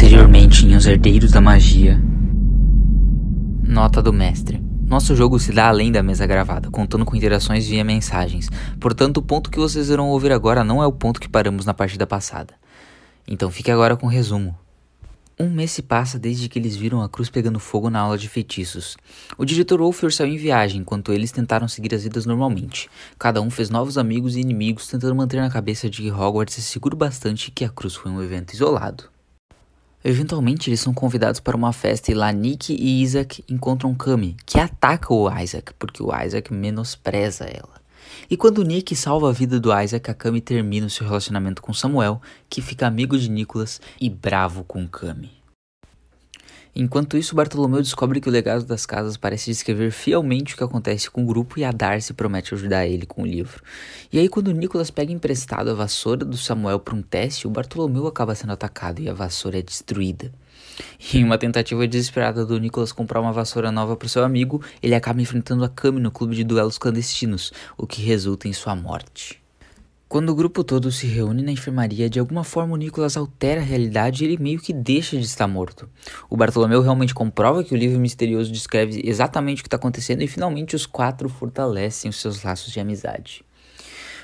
Anteriormente 0.00 0.64
em 0.64 0.74
Os 0.74 0.86
Herdeiros 0.86 1.30
da 1.30 1.42
Magia. 1.42 2.02
Nota 3.62 4.00
do 4.00 4.14
mestre. 4.14 4.58
Nosso 4.86 5.14
jogo 5.14 5.38
se 5.38 5.52
dá 5.52 5.68
além 5.68 5.92
da 5.92 6.02
mesa 6.02 6.26
gravada, 6.26 6.70
contando 6.70 7.04
com 7.04 7.14
interações 7.14 7.68
via 7.68 7.84
mensagens. 7.84 8.48
Portanto, 8.80 9.18
o 9.18 9.22
ponto 9.22 9.50
que 9.50 9.58
vocês 9.58 9.90
irão 9.90 10.08
ouvir 10.08 10.32
agora 10.32 10.64
não 10.64 10.82
é 10.82 10.86
o 10.86 10.92
ponto 10.92 11.20
que 11.20 11.28
paramos 11.28 11.66
na 11.66 11.74
partida 11.74 12.06
passada. 12.06 12.54
Então 13.28 13.50
fique 13.50 13.70
agora 13.70 13.94
com 13.94 14.06
o 14.06 14.08
resumo. 14.08 14.58
Um 15.38 15.50
mês 15.50 15.70
se 15.70 15.82
passa 15.82 16.18
desde 16.18 16.48
que 16.48 16.58
eles 16.58 16.74
viram 16.74 17.02
a 17.02 17.08
cruz 17.08 17.28
pegando 17.28 17.60
fogo 17.60 17.90
na 17.90 18.00
aula 18.00 18.16
de 18.16 18.26
feitiços. 18.26 18.96
O 19.36 19.44
diretor 19.44 19.80
Wolfer 19.80 20.10
saiu 20.10 20.32
em 20.32 20.38
viagem, 20.38 20.80
enquanto 20.80 21.12
eles 21.12 21.30
tentaram 21.30 21.68
seguir 21.68 21.94
as 21.94 22.04
vidas 22.04 22.24
normalmente. 22.24 22.88
Cada 23.18 23.42
um 23.42 23.50
fez 23.50 23.68
novos 23.68 23.98
amigos 23.98 24.34
e 24.34 24.40
inimigos, 24.40 24.88
tentando 24.88 25.14
manter 25.14 25.42
na 25.42 25.50
cabeça 25.50 25.90
de 25.90 26.00
que 26.00 26.10
Hogwarts 26.10 26.58
é 26.58 26.62
seguro 26.62 26.96
bastante 26.96 27.48
e 27.48 27.50
que 27.50 27.66
a 27.66 27.68
cruz 27.68 27.94
foi 27.94 28.10
um 28.10 28.22
evento 28.22 28.54
isolado. 28.54 29.19
Eventualmente, 30.02 30.70
eles 30.70 30.80
são 30.80 30.94
convidados 30.94 31.40
para 31.40 31.56
uma 31.56 31.72
festa 31.72 32.10
e 32.10 32.14
lá 32.14 32.32
Nick 32.32 32.72
e 32.72 33.02
Isaac 33.02 33.44
encontram 33.48 33.94
Kami, 33.94 34.36
que 34.46 34.58
ataca 34.58 35.12
o 35.12 35.30
Isaac, 35.38 35.74
porque 35.78 36.02
o 36.02 36.10
Isaac 36.14 36.52
menospreza 36.52 37.44
ela. 37.44 37.80
E 38.30 38.36
quando 38.36 38.64
Nick 38.64 38.96
salva 38.96 39.28
a 39.28 39.32
vida 39.32 39.60
do 39.60 39.78
Isaac, 39.78 40.10
a 40.10 40.14
Kami 40.14 40.40
termina 40.40 40.86
o 40.86 40.90
seu 40.90 41.06
relacionamento 41.06 41.60
com 41.60 41.74
Samuel, 41.74 42.20
que 42.48 42.62
fica 42.62 42.86
amigo 42.86 43.18
de 43.18 43.28
Nicholas 43.28 43.80
e 44.00 44.08
bravo 44.08 44.64
com 44.64 44.88
Kami. 44.88 45.39
Enquanto 46.74 47.16
isso, 47.16 47.34
Bartolomeu 47.34 47.82
descobre 47.82 48.20
que 48.20 48.28
o 48.28 48.32
legado 48.32 48.64
das 48.64 48.86
casas 48.86 49.16
parece 49.16 49.50
descrever 49.50 49.90
fielmente 49.90 50.54
o 50.54 50.56
que 50.56 50.62
acontece 50.62 51.10
com 51.10 51.24
o 51.24 51.26
grupo 51.26 51.58
e 51.58 51.64
a 51.64 51.72
Darcy 51.72 52.14
promete 52.14 52.54
ajudar 52.54 52.86
ele 52.86 53.06
com 53.06 53.22
o 53.22 53.26
livro. 53.26 53.62
E 54.12 54.18
aí, 54.18 54.28
quando 54.28 54.52
Nicholas 54.52 54.90
pega 54.90 55.12
emprestado 55.12 55.70
a 55.70 55.74
vassoura 55.74 56.24
do 56.24 56.36
Samuel 56.36 56.78
para 56.78 56.94
um 56.94 57.02
teste, 57.02 57.46
o 57.46 57.50
Bartolomeu 57.50 58.06
acaba 58.06 58.34
sendo 58.34 58.52
atacado 58.52 59.00
e 59.00 59.08
a 59.08 59.14
vassoura 59.14 59.58
é 59.58 59.62
destruída. 59.62 60.32
Em 61.12 61.24
uma 61.24 61.36
tentativa 61.36 61.86
desesperada 61.86 62.46
do 62.46 62.58
Nicholas 62.58 62.92
comprar 62.92 63.20
uma 63.20 63.32
vassoura 63.32 63.72
nova 63.72 63.96
para 63.96 64.08
seu 64.08 64.24
amigo, 64.24 64.62
ele 64.82 64.94
acaba 64.94 65.20
enfrentando 65.20 65.64
a 65.64 65.68
Kami 65.68 66.00
no 66.00 66.10
clube 66.10 66.36
de 66.36 66.44
duelos 66.44 66.78
clandestinos, 66.78 67.52
o 67.76 67.86
que 67.86 68.00
resulta 68.00 68.48
em 68.48 68.52
sua 68.52 68.76
morte. 68.76 69.40
Quando 70.10 70.30
o 70.30 70.34
grupo 70.34 70.64
todo 70.64 70.90
se 70.90 71.06
reúne 71.06 71.40
na 71.40 71.52
enfermaria, 71.52 72.10
de 72.10 72.18
alguma 72.18 72.42
forma 72.42 72.74
o 72.74 72.76
Nicholas 72.76 73.16
altera 73.16 73.60
a 73.60 73.64
realidade 73.64 74.24
e 74.24 74.26
ele 74.26 74.42
meio 74.42 74.58
que 74.58 74.72
deixa 74.72 75.16
de 75.16 75.24
estar 75.24 75.46
morto. 75.46 75.88
O 76.28 76.36
Bartolomeu 76.36 76.82
realmente 76.82 77.14
comprova 77.14 77.62
que 77.62 77.72
o 77.72 77.76
livro 77.76 78.00
misterioso 78.00 78.50
descreve 78.50 79.00
exatamente 79.04 79.60
o 79.60 79.62
que 79.62 79.68
está 79.68 79.76
acontecendo 79.76 80.22
e 80.22 80.26
finalmente 80.26 80.74
os 80.74 80.84
quatro 80.84 81.28
fortalecem 81.28 82.08
os 82.08 82.20
seus 82.20 82.42
laços 82.42 82.72
de 82.72 82.80
amizade. 82.80 83.44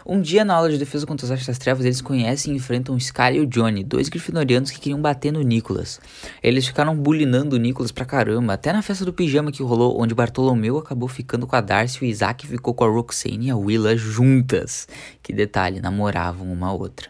Um 0.09 0.21
dia, 0.21 0.45
na 0.45 0.55
aula 0.55 0.71
de 0.71 0.79
defesa 0.79 1.05
contra 1.05 1.27
as 1.27 1.33
artes 1.33 1.49
das 1.49 1.59
trevas, 1.59 1.85
eles 1.85 2.01
conhecem 2.01 2.53
e 2.53 2.57
enfrentam 2.57 2.99
Scar 3.01 3.35
e 3.35 3.41
o 3.41 3.47
Johnny, 3.47 3.83
dois 3.83 4.09
grifinorianos 4.09 4.71
que 4.71 4.79
queriam 4.79 5.01
bater 5.01 5.33
no 5.33 5.43
Nicholas. 5.43 6.01
Eles 6.41 6.65
ficaram 6.65 6.97
bulinando 6.97 7.57
o 7.57 7.59
Nicholas 7.59 7.91
pra 7.91 8.05
caramba, 8.05 8.53
até 8.53 8.73
na 8.73 8.83
festa 8.83 9.05
do 9.05 9.13
pijama 9.13 9.51
que 9.51 9.65
rolou, 9.65 10.01
onde 10.01 10.15
Bartolomeu 10.15 10.79
acabou 10.79 11.09
ficando 11.09 11.45
com 11.45 11.57
a 11.57 11.61
Darcy 11.61 12.05
e 12.05 12.07
o 12.07 12.09
Isaac 12.09 12.47
ficou 12.47 12.73
com 12.73 12.85
a 12.85 12.89
Roxane 12.89 13.49
e 13.49 13.51
a 13.51 13.57
Willa 13.57 13.97
juntas. 13.97 14.87
Que 15.21 15.33
detalhe, 15.33 15.81
namoravam 15.81 16.53
uma 16.53 16.73
outra. 16.73 17.09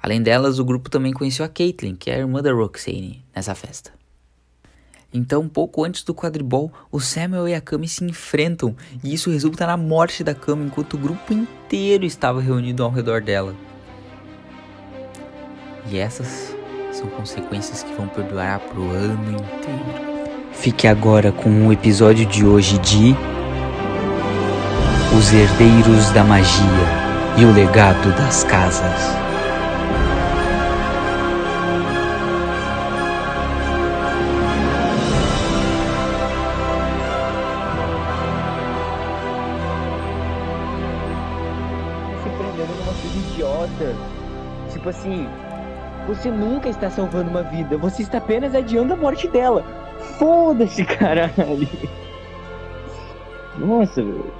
Além 0.00 0.22
delas, 0.22 0.60
o 0.60 0.64
grupo 0.64 0.88
também 0.88 1.12
conheceu 1.12 1.44
a 1.44 1.48
Caitlyn, 1.48 1.96
que 1.96 2.12
é 2.12 2.14
a 2.14 2.18
irmã 2.18 2.40
da 2.40 2.52
Roxane, 2.52 3.24
nessa 3.34 3.56
festa. 3.56 3.99
Então, 5.12 5.48
pouco 5.48 5.84
antes 5.84 6.04
do 6.04 6.14
quadribol, 6.14 6.72
o 6.90 7.00
Samuel 7.00 7.48
e 7.48 7.54
a 7.54 7.60
Kami 7.60 7.88
se 7.88 8.04
enfrentam 8.04 8.76
e 9.02 9.12
isso 9.12 9.30
resulta 9.30 9.66
na 9.66 9.76
morte 9.76 10.22
da 10.22 10.34
Kami 10.34 10.66
enquanto 10.66 10.94
o 10.94 10.98
grupo 10.98 11.32
inteiro 11.32 12.04
estava 12.04 12.40
reunido 12.40 12.84
ao 12.84 12.90
redor 12.90 13.20
dela. 13.20 13.54
E 15.90 15.98
essas 15.98 16.54
são 16.92 17.08
consequências 17.08 17.82
que 17.82 17.92
vão 17.94 18.06
perdurar 18.06 18.60
pro 18.60 18.88
ano 18.90 19.32
inteiro. 19.32 20.10
Fique 20.52 20.86
agora 20.86 21.32
com 21.32 21.66
o 21.66 21.72
episódio 21.72 22.26
de 22.26 22.44
hoje 22.44 22.78
de 22.78 23.16
Os 25.16 25.32
Herdeiros 25.32 26.10
da 26.10 26.22
Magia 26.22 26.64
e 27.38 27.44
o 27.44 27.52
Legado 27.52 28.10
das 28.16 28.44
Casas. 28.44 29.29
Assim, 45.00 45.26
você 46.06 46.30
nunca 46.30 46.68
está 46.68 46.90
salvando 46.90 47.30
uma 47.30 47.42
vida, 47.42 47.78
você 47.78 48.02
está 48.02 48.18
apenas 48.18 48.54
adiando 48.54 48.92
a 48.92 48.96
morte 48.96 49.26
dela. 49.28 49.64
Foda-se, 50.18 50.84
caralho. 50.84 51.68
Nossa, 53.58 54.02
velho. 54.02 54.32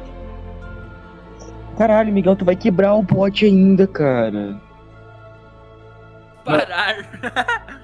Caralho, 1.77 2.13
Miguel, 2.13 2.37
tu 2.37 2.45
vai 2.45 2.55
quebrar 2.57 2.95
o 2.95 3.05
pote 3.05 3.47
ainda, 3.47 3.87
cara. 3.87 4.61
Parar. 6.45 6.97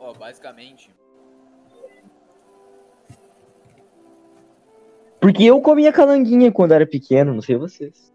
Ó, 0.00 0.12
basicamente. 0.14 0.90
Porque 5.20 5.44
eu 5.44 5.60
comia 5.60 5.92
calanguinha 5.92 6.50
quando 6.52 6.72
era 6.72 6.86
pequeno, 6.86 7.32
não 7.32 7.40
sei 7.40 7.56
vocês. 7.56 8.12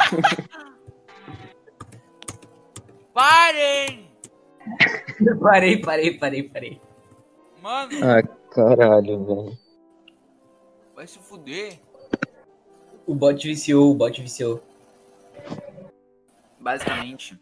Parem! 3.12 4.08
parei, 5.40 5.80
parei, 5.80 6.18
parei, 6.18 6.42
parei. 6.48 6.80
Mano, 7.60 7.92
Ah, 8.02 8.22
caralho, 8.50 9.24
velho. 9.24 9.58
vai 10.94 11.06
se 11.06 11.18
fuder. 11.18 11.78
O 13.06 13.14
bot 13.14 13.46
viciou, 13.46 13.90
o 13.90 13.94
bot 13.94 14.20
viciou. 14.22 14.62
Basicamente, 16.58 17.38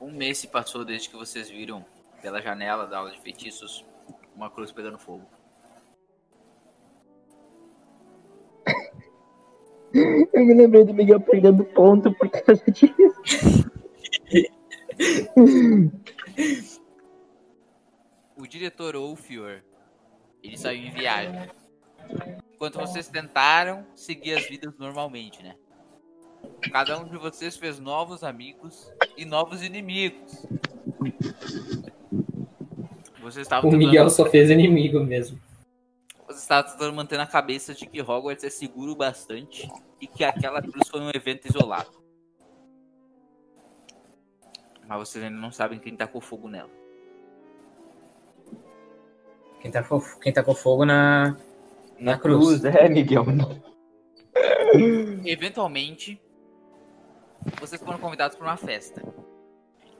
um 0.00 0.10
mês 0.10 0.38
se 0.38 0.48
passou 0.48 0.84
desde 0.84 1.08
que 1.08 1.16
vocês 1.16 1.48
viram 1.48 1.84
pela 2.20 2.42
janela 2.42 2.86
da 2.86 2.98
aula 2.98 3.10
de 3.10 3.20
feitiços 3.20 3.84
uma 4.34 4.50
cruz 4.50 4.72
pegando 4.72 4.98
fogo. 4.98 5.24
Eu 9.94 10.44
me 10.44 10.54
lembrei 10.54 10.84
do 10.84 10.92
Miguel 10.92 11.20
perdendo 11.20 11.64
ponto 11.64 12.12
por 12.14 12.28
causa 12.28 12.62
disso. 12.70 13.70
O 18.36 18.46
diretor 18.46 18.96
Olfior, 18.96 19.62
ele 20.42 20.56
saiu 20.58 20.84
em 20.86 20.90
viagem. 20.90 21.48
Enquanto 22.54 22.78
vocês 22.78 23.08
tentaram 23.08 23.84
seguir 23.94 24.34
as 24.34 24.48
vidas 24.48 24.74
normalmente, 24.78 25.42
né? 25.42 25.54
Cada 26.72 26.98
um 27.00 27.08
de 27.08 27.16
vocês 27.16 27.56
fez 27.56 27.78
novos 27.78 28.22
amigos 28.22 28.90
e 29.16 29.24
novos 29.24 29.62
inimigos. 29.62 30.46
Vocês 33.20 33.46
estavam 33.46 33.68
O 33.68 33.72
tentando- 33.72 33.86
Miguel 33.86 34.10
só 34.10 34.26
fez 34.26 34.50
inimigo 34.50 35.00
mesmo. 35.00 35.38
Você 36.26 36.38
estava 36.38 36.68
tentando 36.68 36.94
manter 36.94 37.18
na 37.18 37.26
cabeça 37.26 37.74
de 37.74 37.86
que 37.86 38.00
Hogwarts 38.00 38.44
é 38.44 38.50
seguro 38.50 38.96
bastante 38.96 39.70
e 40.00 40.06
que 40.06 40.24
aquela 40.24 40.62
cruz 40.62 40.88
foi 40.88 41.00
um 41.00 41.10
evento 41.10 41.46
isolado. 41.46 42.02
Mas 44.86 44.98
vocês 44.98 45.24
ainda 45.24 45.38
não 45.38 45.52
sabem 45.52 45.78
quem 45.78 45.96
tacou 45.96 46.20
fogo 46.20 46.48
nela. 46.48 46.70
Quem 49.60 49.70
tá 49.70 49.82
com, 49.82 50.00
quem 50.20 50.32
tá 50.32 50.42
com 50.42 50.54
fogo 50.54 50.84
na, 50.84 51.36
na 51.98 52.18
cruz. 52.18 52.64
é, 52.64 52.88
Miguel. 52.88 53.24
Eventualmente, 55.24 56.20
vocês 57.60 57.82
foram 57.82 57.98
convidados 57.98 58.36
para 58.36 58.46
uma 58.46 58.56
festa. 58.56 59.02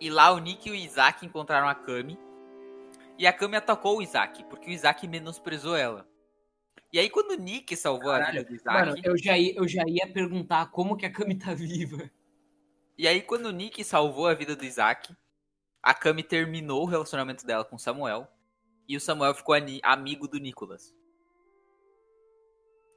E 0.00 0.10
lá 0.10 0.32
o 0.32 0.38
Nick 0.38 0.68
e 0.68 0.72
o 0.72 0.74
Isaac 0.74 1.24
encontraram 1.24 1.68
a 1.68 1.74
Kami. 1.74 2.18
E 3.18 3.26
a 3.26 3.32
Kami 3.32 3.56
atacou 3.56 3.98
o 3.98 4.02
Isaac, 4.02 4.44
porque 4.44 4.68
o 4.68 4.72
Isaac 4.72 5.06
menosprezou 5.06 5.76
ela. 5.76 6.06
E 6.94 6.98
aí 7.00 7.10
quando 7.10 7.32
o 7.32 7.42
Nick 7.42 7.74
salvou 7.74 8.12
a 8.12 8.30
vida 8.30 8.44
do 8.44 8.54
Isaac... 8.54 8.86
Mano, 8.86 9.00
eu 9.02 9.18
já, 9.18 9.36
ia, 9.36 9.52
eu 9.56 9.66
já 9.66 9.82
ia 9.84 10.06
perguntar 10.06 10.70
como 10.70 10.96
que 10.96 11.04
a 11.04 11.10
Kami 11.10 11.34
tá 11.34 11.52
viva. 11.52 12.08
E 12.96 13.08
aí, 13.08 13.20
quando 13.20 13.46
o 13.46 13.50
Nick 13.50 13.82
salvou 13.82 14.28
a 14.28 14.34
vida 14.34 14.54
do 14.54 14.64
Isaac, 14.64 15.12
a 15.82 15.92
Kami 15.92 16.22
terminou 16.22 16.84
o 16.84 16.86
relacionamento 16.86 17.44
dela 17.44 17.64
com 17.64 17.74
o 17.74 17.80
Samuel. 17.80 18.28
E 18.88 18.96
o 18.96 19.00
Samuel 19.00 19.34
ficou 19.34 19.56
amigo 19.82 20.28
do 20.28 20.38
Nicholas. 20.38 20.94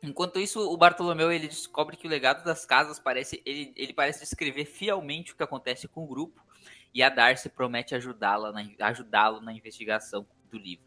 Enquanto 0.03 0.39
isso, 0.39 0.59
o 0.61 0.77
Bartolomeu 0.77 1.31
ele 1.31 1.47
descobre 1.47 1.97
que 1.97 2.05
o 2.05 2.09
legado 2.09 2.43
das 2.43 2.67
casas 2.67 2.99
parece 2.99 3.41
ele, 3.47 3.73
ele 3.75 3.95
parece 3.95 4.19
descrever 4.19 4.65
fielmente 4.65 5.33
o 5.33 5.35
que 5.35 5.41
acontece 5.41 5.87
com 5.87 6.03
o 6.03 6.07
grupo. 6.07 6.45
E 6.93 7.01
a 7.01 7.09
Darcy 7.09 7.49
promete 7.49 7.95
ajudá-la 7.95 8.51
na, 8.51 8.63
ajudá-lo 8.81 9.41
na 9.41 9.51
investigação 9.51 10.27
do 10.51 10.59
livro. 10.59 10.86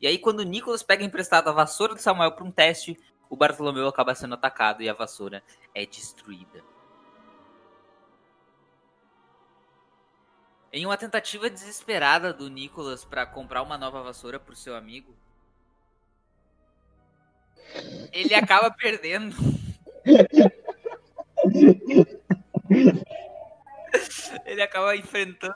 E 0.00 0.06
aí, 0.06 0.18
quando 0.18 0.40
o 0.40 0.44
Nicholas 0.44 0.82
pega 0.82 1.04
emprestado 1.04 1.48
a 1.48 1.52
vassoura 1.52 1.94
do 1.94 2.00
Samuel 2.00 2.32
para 2.32 2.44
um 2.44 2.50
teste, 2.50 2.98
o 3.30 3.36
Bartolomeu 3.36 3.88
acaba 3.88 4.14
sendo 4.14 4.34
atacado 4.34 4.82
e 4.82 4.88
a 4.88 4.94
vassoura 4.94 5.42
é 5.74 5.86
destruída. 5.86 6.62
Em 10.72 10.86
uma 10.86 10.96
tentativa 10.96 11.50
desesperada 11.50 12.32
do 12.32 12.48
Nicholas 12.48 13.04
pra 13.04 13.26
comprar 13.26 13.62
uma 13.62 13.76
nova 13.76 14.02
vassoura 14.02 14.40
pro 14.40 14.56
seu 14.56 14.74
amigo, 14.74 15.14
ele 18.12 18.34
acaba 18.34 18.70
perdendo. 18.72 19.36
ele 24.44 24.62
acaba 24.62 24.96
enfrentando 24.96 25.54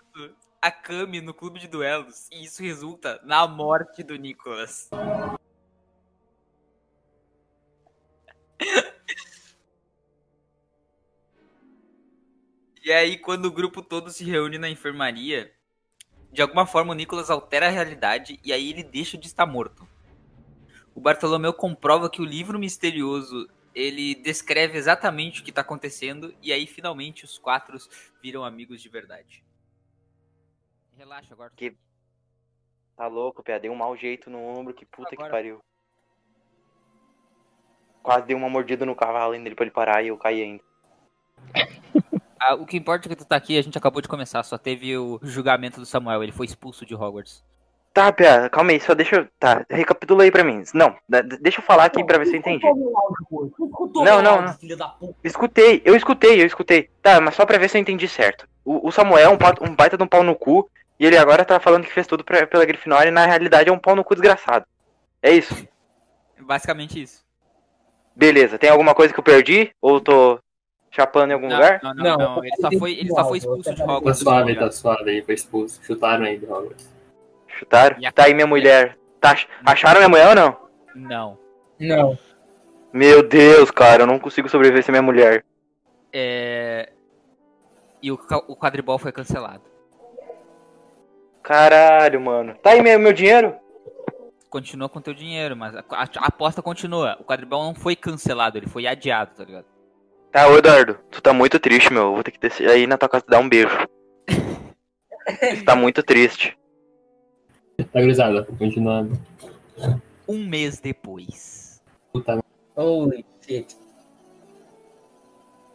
a 0.60 0.70
Kami 0.70 1.20
no 1.20 1.34
clube 1.34 1.58
de 1.58 1.68
duelos 1.68 2.28
e 2.30 2.44
isso 2.44 2.62
resulta 2.62 3.20
na 3.24 3.46
morte 3.46 4.02
do 4.02 4.16
Nicholas. 4.16 4.90
E 12.86 12.92
aí, 12.92 13.18
quando 13.18 13.46
o 13.46 13.50
grupo 13.50 13.82
todo 13.82 14.10
se 14.10 14.22
reúne 14.22 14.58
na 14.58 14.70
enfermaria, 14.70 15.52
de 16.32 16.40
alguma 16.40 16.64
forma 16.64 16.92
o 16.92 16.94
Nicholas 16.94 17.30
altera 17.30 17.66
a 17.66 17.70
realidade 17.70 18.38
e 18.44 18.52
aí 18.52 18.70
ele 18.70 18.84
deixa 18.84 19.18
de 19.18 19.26
estar 19.26 19.44
morto. 19.44 19.88
O 20.94 21.00
Bartolomeu 21.00 21.52
comprova 21.52 22.08
que 22.08 22.22
o 22.22 22.24
livro 22.24 22.60
misterioso 22.60 23.48
ele 23.74 24.14
descreve 24.14 24.78
exatamente 24.78 25.40
o 25.40 25.44
que 25.44 25.50
está 25.50 25.62
acontecendo 25.62 26.32
e 26.40 26.52
aí 26.52 26.66
finalmente 26.66 27.24
os 27.24 27.38
quatro 27.38 27.76
viram 28.22 28.44
amigos 28.44 28.80
de 28.80 28.88
verdade. 28.88 29.45
Relaxa 30.96 31.34
agora. 31.34 31.50
Que- 31.56 31.76
Tá 32.96 33.06
louco, 33.06 33.42
Pia. 33.42 33.60
Dei 33.60 33.70
um 33.70 33.74
mau 33.76 33.94
jeito 33.96 34.30
no 34.30 34.38
ombro, 34.42 34.72
que 34.72 34.86
puta 34.86 35.10
Agora- 35.12 35.28
que 35.28 35.30
pariu. 35.30 35.60
Quase 38.02 38.26
dei 38.26 38.36
uma 38.36 38.48
mordida 38.48 38.86
no 38.86 38.94
cavalo 38.94 39.32
ainda 39.34 39.54
pra 39.54 39.64
ele 39.64 39.70
parar 39.70 40.02
e 40.02 40.08
eu 40.08 40.16
caí 40.18 40.42
ainda. 40.42 40.62
Ah, 42.38 42.54
o 42.54 42.66
que 42.66 42.76
importa 42.76 43.08
é 43.08 43.10
que 43.10 43.16
tu 43.16 43.24
tá 43.24 43.34
aqui, 43.34 43.58
a 43.58 43.62
gente 43.62 43.78
acabou 43.78 44.00
de 44.02 44.06
começar, 44.08 44.42
só 44.42 44.58
teve 44.58 44.96
o 44.96 45.18
julgamento 45.22 45.80
do 45.80 45.86
Samuel, 45.86 46.22
ele 46.22 46.30
foi 46.32 46.44
expulso 46.44 46.84
de 46.84 46.94
Hogwarts. 46.94 47.42
Tá, 47.94 48.12
Pia, 48.12 48.50
calma 48.50 48.72
aí, 48.72 48.78
só 48.78 48.94
deixa 48.94 49.16
eu. 49.16 49.28
Tá, 49.40 49.64
recapitula 49.70 50.22
aí 50.22 50.30
pra 50.30 50.44
mim. 50.44 50.62
Não, 50.74 50.94
deixa 51.40 51.60
eu 51.60 51.64
falar 51.64 51.86
aqui 51.86 52.04
pra 52.04 52.18
ver 52.18 52.26
se 52.26 52.34
eu 52.34 52.38
entendi. 52.38 52.64
Áudio, 52.66 52.92
Não, 54.04 54.20
não, 54.22 54.32
áudio, 54.32 54.46
não. 54.48 54.54
filho 54.58 54.76
da 54.76 54.86
puta. 54.90 55.16
Escutei, 55.24 55.80
eu 55.84 55.96
escutei, 55.96 56.40
eu 56.42 56.46
escutei. 56.46 56.90
Tá, 57.00 57.20
mas 57.22 57.34
só 57.34 57.46
pra 57.46 57.56
ver 57.58 57.70
se 57.70 57.78
eu 57.78 57.80
entendi 57.80 58.06
certo. 58.06 58.46
O, 58.62 58.86
o 58.86 58.92
Samuel 58.92 59.24
é 59.24 59.28
um, 59.30 59.38
um 59.70 59.74
baita 59.74 59.96
de 59.96 60.02
um 60.04 60.06
pau 60.06 60.22
no 60.22 60.36
cu, 60.36 60.70
e 60.98 61.06
ele 61.06 61.16
agora 61.16 61.44
tá 61.44 61.58
falando 61.60 61.84
que 61.84 61.92
fez 61.92 62.06
tudo 62.06 62.24
pra- 62.24 62.46
pela 62.46 62.64
Grifinória 62.64 63.08
e 63.08 63.12
na 63.12 63.26
realidade 63.26 63.68
é 63.68 63.72
um 63.72 63.78
pau 63.78 63.94
no 63.96 64.04
cu 64.04 64.14
desgraçado. 64.14 64.64
É 65.22 65.30
isso. 65.32 65.66
Basicamente 66.40 67.00
isso. 67.02 67.24
Beleza, 68.14 68.58
tem 68.58 68.70
alguma 68.70 68.94
coisa 68.94 69.12
que 69.12 69.20
eu 69.20 69.24
perdi? 69.24 69.72
Ou 69.80 70.00
tô 70.00 70.38
chapando 70.90 71.30
em 71.30 71.34
algum 71.34 71.48
Não, 71.48 71.56
lugar? 71.56 71.80
não, 71.82 71.94
não, 71.94 72.04
Não, 72.04 72.16
não, 72.36 72.44
ele 72.44 72.56
só 72.60 72.70
foi, 72.78 72.92
ele 72.92 73.08
só 73.10 73.24
foi 73.28 73.38
expulso 73.38 73.70
de 73.74 73.76
Tá 73.76 73.84
Hogwarts. 73.84 74.20
suave, 74.22 74.38
tá 74.40 74.44
tá 74.46 74.52
ligado? 74.52 74.72
suave, 74.72 75.10
ele 75.10 75.22
foi 75.22 75.34
expulso. 75.34 75.80
Chutaram 75.84 76.24
aí 76.24 76.38
de 76.38 76.46
Hogwarts. 76.46 76.88
Chutaram? 77.48 77.96
E 77.98 78.06
a- 78.06 78.12
Tá 78.12 78.24
aí 78.24 78.34
minha 78.34 78.46
mulher. 78.46 78.96
Tá, 79.20 79.32
ach- 79.32 79.48
acharam 79.64 79.98
minha 80.00 80.08
mulher 80.08 80.28
ou 80.28 80.34
não? 80.34 80.56
Não. 80.94 81.38
Não. 81.78 82.18
Meu 82.92 83.22
Deus, 83.22 83.70
cara, 83.70 84.02
eu 84.04 84.06
não 84.06 84.18
consigo 84.18 84.48
sobreviver 84.48 84.82
sem 84.82 84.92
minha 84.92 85.02
mulher. 85.02 85.44
É... 86.12 86.90
E 88.02 88.10
o, 88.10 88.14
o 88.48 88.56
quadribol 88.56 88.98
foi 88.98 89.12
cancelado. 89.12 89.62
Caralho, 91.46 92.20
mano. 92.20 92.56
Tá 92.60 92.70
aí 92.70 92.82
meu, 92.82 92.98
meu 92.98 93.12
dinheiro? 93.12 93.54
Continua 94.50 94.88
com 94.88 95.00
teu 95.00 95.14
dinheiro, 95.14 95.56
mas 95.56 95.76
a, 95.76 95.84
a- 95.90 96.08
a 96.18 96.26
aposta 96.26 96.60
continua. 96.60 97.16
O 97.20 97.24
quadribol 97.24 97.62
não 97.62 97.72
foi 97.72 97.94
cancelado, 97.94 98.58
ele 98.58 98.66
foi 98.66 98.84
adiado, 98.84 99.30
tá 99.36 99.44
ligado? 99.44 99.64
Tá, 100.32 100.48
ô 100.48 100.58
Eduardo, 100.58 100.98
tu 101.08 101.22
tá 101.22 101.32
muito 101.32 101.60
triste, 101.60 101.92
meu. 101.92 102.02
Eu 102.02 102.14
Vou 102.14 102.24
ter 102.24 102.32
que 102.32 102.40
descer 102.40 102.68
aí 102.68 102.84
na 102.84 102.98
tua 102.98 103.08
casa 103.08 103.24
dar 103.28 103.38
um 103.38 103.48
beijo. 103.48 103.68
tu 104.26 105.64
tá 105.64 105.76
muito 105.76 106.02
triste. 106.02 106.58
Tá 107.92 108.00
gurizada, 108.00 108.42
continuando. 108.58 109.16
Um 110.26 110.44
mês 110.48 110.80
depois. 110.80 111.80
Puta 112.12 112.40
Holy 112.74 113.24
shit. 113.40 113.76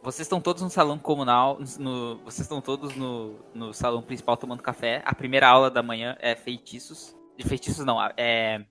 Vocês 0.04 0.26
estão 0.26 0.42
todos 0.42 0.64
no 0.64 0.70
salão 0.70 0.98
comunal, 0.98 1.60
no- 1.78 2.18
vocês 2.20 2.42
estão 2.42 2.60
todos 2.60 2.96
no, 2.96 3.36
no 3.54 3.72
salão 3.74 4.02
principal 4.02 4.36
tomando 4.36 4.64
café. 4.64 5.02
A 5.06 5.14
primeira 5.14 5.48
aula 5.48 5.70
da 5.70 5.84
manhã 5.84 6.18
é 6.20 6.36
feitiços. 6.36 7.16
De 7.38 7.48
feitiços 7.48 7.86
não, 7.86 7.98
é 8.18 8.66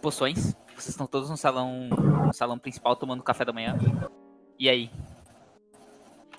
poções. 0.00 0.54
Vocês 0.68 0.90
estão 0.90 1.06
todos 1.06 1.28
no 1.28 1.36
salão, 1.36 1.88
no 2.26 2.32
salão 2.32 2.58
principal 2.58 2.94
tomando 2.94 3.22
café 3.24 3.44
da 3.44 3.52
manhã. 3.52 3.76
E 4.58 4.68
aí? 4.68 4.90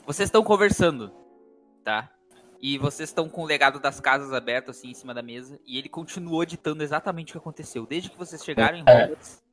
Vocês 0.05 0.27
estão 0.27 0.41
conversando, 0.43 1.11
tá? 1.83 2.09
E 2.61 2.77
vocês 2.77 3.09
estão 3.09 3.27
com 3.29 3.43
o 3.43 3.45
legado 3.45 3.79
das 3.79 3.99
casas 3.99 4.33
aberto 4.33 4.71
assim 4.71 4.89
em 4.89 4.93
cima 4.93 5.13
da 5.13 5.21
mesa 5.21 5.59
e 5.65 5.77
ele 5.77 5.87
continuou 5.87 6.43
ditando 6.45 6.81
exatamente 6.83 7.29
o 7.29 7.31
que 7.33 7.37
aconteceu 7.37 7.85
desde 7.85 8.09
que 8.09 8.17
vocês 8.17 8.43
chegaram 8.43 8.77
em 8.77 8.83
É. 8.85 9.03
Hogwarts. 9.03 9.43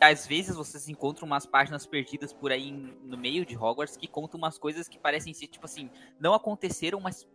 Às 0.00 0.26
vezes 0.26 0.56
vocês 0.56 0.88
encontram 0.88 1.26
umas 1.26 1.44
páginas 1.44 1.84
perdidas 1.84 2.32
por 2.32 2.50
aí 2.50 2.72
no 3.04 3.18
meio 3.18 3.44
de 3.44 3.56
Hogwarts 3.56 3.96
que 3.96 4.08
contam 4.08 4.38
umas 4.38 4.58
coisas 4.58 4.88
que 4.88 4.98
parecem 4.98 5.34
ser, 5.34 5.46
tipo 5.46 5.66
assim, 5.66 5.90
não 6.18 6.32
aconteceram, 6.32 7.00
mas 7.00 7.28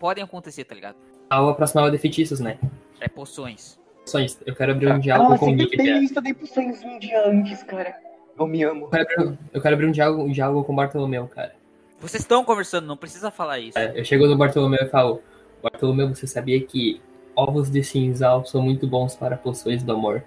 podem 0.00 0.24
acontecer, 0.24 0.64
tá 0.64 0.74
ligado? 0.74 0.96
A 1.28 1.36
aula 1.36 1.54
próxima 1.54 1.82
aula 1.82 1.92
de 1.92 1.98
feitiços, 1.98 2.40
né? 2.40 2.58
É 2.98 3.08
poções. 3.08 3.78
Isso. 4.16 4.38
Eu 4.46 4.54
quero 4.54 4.72
abrir 4.72 4.90
um 4.90 4.98
diálogo 4.98 5.38
com 5.38 5.50
o 5.50 5.54
Nick. 5.54 5.78
Eu 5.78 6.02
estudei 6.02 6.32
poções 6.32 6.82
um 6.82 6.98
dia 6.98 7.28
antes, 7.28 7.62
cara. 7.62 7.94
Eu 8.38 8.46
me 8.46 8.62
amo. 8.62 8.86
Eu 8.86 8.90
quero 8.90 9.22
abrir, 9.22 9.38
eu 9.52 9.60
quero 9.60 9.74
abrir 9.74 9.86
um, 9.86 9.92
diálogo, 9.92 10.22
um 10.22 10.32
diálogo 10.32 10.64
com 10.64 10.72
o 10.72 10.76
Bartolomeu, 10.76 11.26
cara. 11.26 11.54
Vocês 12.00 12.22
estão 12.22 12.44
conversando, 12.44 12.86
não 12.86 12.96
precisa 12.96 13.30
falar 13.30 13.58
isso. 13.58 13.78
É, 13.78 14.00
Eu 14.00 14.04
chego 14.04 14.26
no 14.26 14.36
Bartolomeu 14.36 14.80
e 14.82 14.88
falo: 14.88 15.20
Bartolomeu, 15.62 16.08
você 16.08 16.26
sabia 16.26 16.58
que 16.64 17.02
ovos 17.36 17.70
de 17.70 17.82
cinzal 17.84 18.46
são 18.46 18.62
muito 18.62 18.86
bons 18.86 19.14
para 19.14 19.36
poções 19.36 19.82
do 19.82 19.92
amor? 19.92 20.24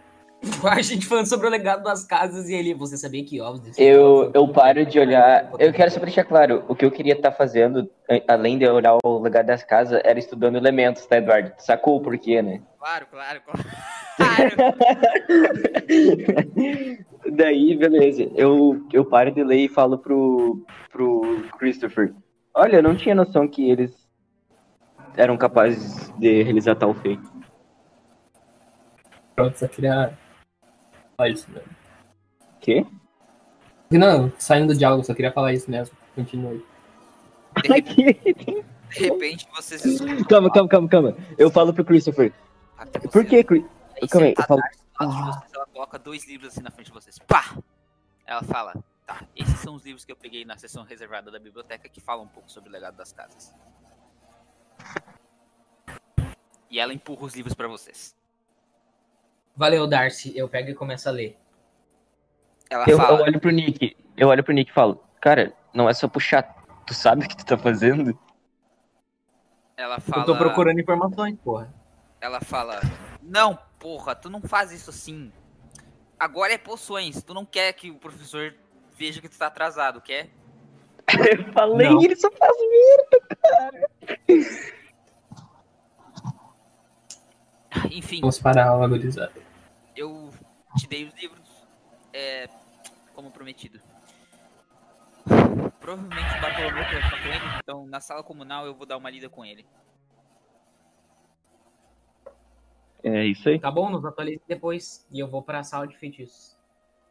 A 0.63 0.81
gente 0.81 1.05
falando 1.05 1.27
sobre 1.27 1.45
o 1.45 1.49
legado 1.51 1.83
das 1.83 2.03
casas 2.03 2.49
e 2.49 2.53
ele, 2.55 2.73
você 2.73 2.97
sabia 2.97 3.23
que 3.23 3.39
ovos 3.39 3.77
Eu, 3.77 4.31
eu 4.33 4.47
paro 4.47 4.83
de 4.85 4.99
olhar. 4.99 5.51
Eu 5.59 5.71
quero 5.71 5.91
só 5.91 5.99
pra 5.99 6.07
deixar 6.07 6.23
claro, 6.23 6.63
o 6.67 6.75
que 6.75 6.83
eu 6.83 6.89
queria 6.91 7.13
estar 7.13 7.31
fazendo, 7.31 7.87
a- 8.09 8.33
além 8.33 8.57
de 8.57 8.67
olhar 8.67 8.97
o 9.03 9.17
lugar 9.19 9.43
das 9.43 9.63
casas, 9.63 10.01
era 10.03 10.17
estudando 10.17 10.55
elementos, 10.55 11.05
tá, 11.05 11.17
Eduardo? 11.17 11.51
Sacou 11.59 11.97
o 11.97 12.01
porquê, 12.01 12.41
né? 12.41 12.59
Claro, 12.79 13.05
claro, 13.11 13.41
claro. 13.45 13.69
Daí, 17.35 17.75
beleza. 17.75 18.23
Eu, 18.35 18.85
eu 18.91 19.05
paro 19.05 19.31
de 19.31 19.43
ler 19.43 19.65
e 19.65 19.69
falo 19.69 19.97
pro, 19.97 20.63
pro 20.91 21.43
Christopher. 21.59 22.13
Olha, 22.53 22.77
eu 22.77 22.83
não 22.83 22.95
tinha 22.95 23.15
noção 23.15 23.47
que 23.47 23.69
eles 23.69 23.91
eram 25.15 25.37
capazes 25.37 26.11
de 26.17 26.43
realizar 26.43 26.75
tal 26.75 26.93
feito. 26.95 27.29
Pronto, 29.35 29.57
só 29.57 29.67
queria. 29.67 30.13
Só 31.21 31.27
isso 31.27 31.51
mesmo. 31.51 31.69
Quê? 32.59 32.85
Não, 33.91 34.31
saindo 34.39 34.73
do 34.73 34.77
diálogo, 34.79 35.03
só 35.03 35.13
queria 35.13 35.31
falar 35.31 35.53
isso 35.53 35.69
mesmo. 35.69 35.95
Continue. 36.15 36.65
De 37.61 37.67
repente, 37.67 38.65
de 38.89 38.99
repente 38.99 39.47
vocês 39.55 39.85
escutam 39.85 40.23
calma, 40.23 40.51
calma, 40.51 40.69
calma, 40.69 40.89
calma. 40.89 41.17
Eu 41.37 41.51
falo 41.51 41.73
pro 41.73 41.85
Christopher. 41.85 42.33
até. 42.77 42.99
Por 42.99 43.23
que, 43.25 43.43
Chris? 43.43 43.63
Aí 44.01 44.07
Calma 44.07 44.27
aí, 44.27 44.33
eu 44.35 44.43
falo- 44.45 44.61
a 44.61 44.63
Darcy 44.63 44.81
do 44.81 45.05
lado 45.05 45.11
de 45.11 45.33
vocês, 45.39 45.53
ela 45.53 45.65
coloca 45.67 45.99
dois 45.99 46.27
livros 46.27 46.51
assim 46.53 46.61
na 46.61 46.71
frente 46.71 46.87
de 46.87 46.93
vocês. 46.93 47.19
Pá! 47.19 47.55
Ela 48.25 48.41
fala, 48.41 48.73
tá, 49.05 49.21
esses 49.35 49.59
são 49.59 49.75
os 49.75 49.83
livros 49.85 50.03
que 50.05 50.11
eu 50.11 50.15
peguei 50.15 50.43
na 50.45 50.57
seção 50.57 50.83
reservada 50.83 51.29
da 51.29 51.37
biblioteca 51.37 51.87
que 51.87 51.99
falam 52.01 52.23
um 52.25 52.29
pouco 52.29 52.49
sobre 52.49 52.69
o 52.69 52.71
legado 52.73 52.95
das 52.95 53.11
casas. 53.11 53.53
E 56.69 56.79
ela 56.79 56.93
empurra 56.93 57.25
os 57.25 57.35
livros 57.35 57.53
pra 57.53 57.67
vocês. 57.67 58.15
Valeu, 59.55 59.87
Darcy. 59.87 60.37
Eu 60.37 60.47
pego 60.49 60.69
e 60.69 60.73
começo 60.75 61.07
a 61.07 61.11
ler. 61.11 61.37
Ela 62.69 62.85
Eu, 62.85 62.91
eu 62.91 62.97
fala, 62.97 63.21
olho 63.23 63.39
pro 63.39 63.51
Nick. 63.51 63.95
Eu 64.15 64.29
olho 64.29 64.43
pro 64.43 64.53
Nick 64.53 64.71
e 64.71 64.73
falo, 64.73 65.03
cara, 65.19 65.53
não 65.73 65.89
é 65.89 65.93
só 65.93 66.07
puxar. 66.07 66.43
Tu 66.85 66.93
sabe 66.93 67.25
o 67.25 67.27
que 67.29 67.35
tu 67.37 67.45
tá 67.45 67.57
fazendo? 67.57 68.17
ela 69.77 69.99
fala, 69.99 70.21
Eu 70.21 70.25
tô 70.25 70.37
procurando 70.37 70.79
informações, 70.79 71.37
porra. 71.43 71.73
ela 72.19 72.39
fala, 72.39 72.79
não, 73.21 73.57
porra, 73.79 74.13
tu 74.15 74.29
não 74.29 74.41
faz 74.41 74.71
isso 74.71 74.91
assim. 74.91 75.31
Agora 76.19 76.53
é 76.53 76.57
poções, 76.57 77.23
tu 77.23 77.33
não 77.33 77.45
quer 77.45 77.73
que 77.73 77.89
o 77.89 77.95
professor 77.95 78.53
veja 78.95 79.19
que 79.19 79.27
tu 79.27 79.37
tá 79.37 79.47
atrasado, 79.47 79.99
quer? 79.99 80.29
Eu 81.09 81.51
falei, 81.51 81.89
Não. 81.89 82.01
ele 82.03 82.15
só 82.15 82.29
faz 82.31 82.55
Enfim, 87.91 88.21
Vamos 88.21 88.39
para 88.39 88.63
a 88.63 88.69
aula, 88.69 88.87
gurizada. 88.87 89.33
eu 89.95 90.29
te 90.77 90.87
dei 90.87 91.05
os 91.05 91.13
livros, 91.15 91.41
é, 92.13 92.47
como 93.13 93.29
prometido. 93.31 93.79
Provavelmente 95.79 96.37
o 96.37 96.41
Bartolomeu 96.41 96.85
que 96.85 96.93
vai 96.93 97.03
ficar 97.03 97.21
com 97.23 97.27
ele, 97.29 97.57
então 97.63 97.85
na 97.87 97.99
sala 97.99 98.23
comunal 98.23 98.65
eu 98.65 98.73
vou 98.73 98.85
dar 98.85 98.97
uma 98.97 99.09
lida 99.09 99.27
com 99.29 99.43
ele. 99.43 99.65
É 103.03 103.25
isso 103.25 103.49
aí. 103.49 103.59
Tá 103.59 103.71
bom? 103.71 103.89
Nos 103.89 104.05
atualize 104.05 104.41
depois. 104.47 105.05
E 105.11 105.19
eu 105.19 105.27
vou 105.27 105.41
pra 105.41 105.63
sala 105.63 105.87
de 105.87 105.97
feitiços. 105.97 106.55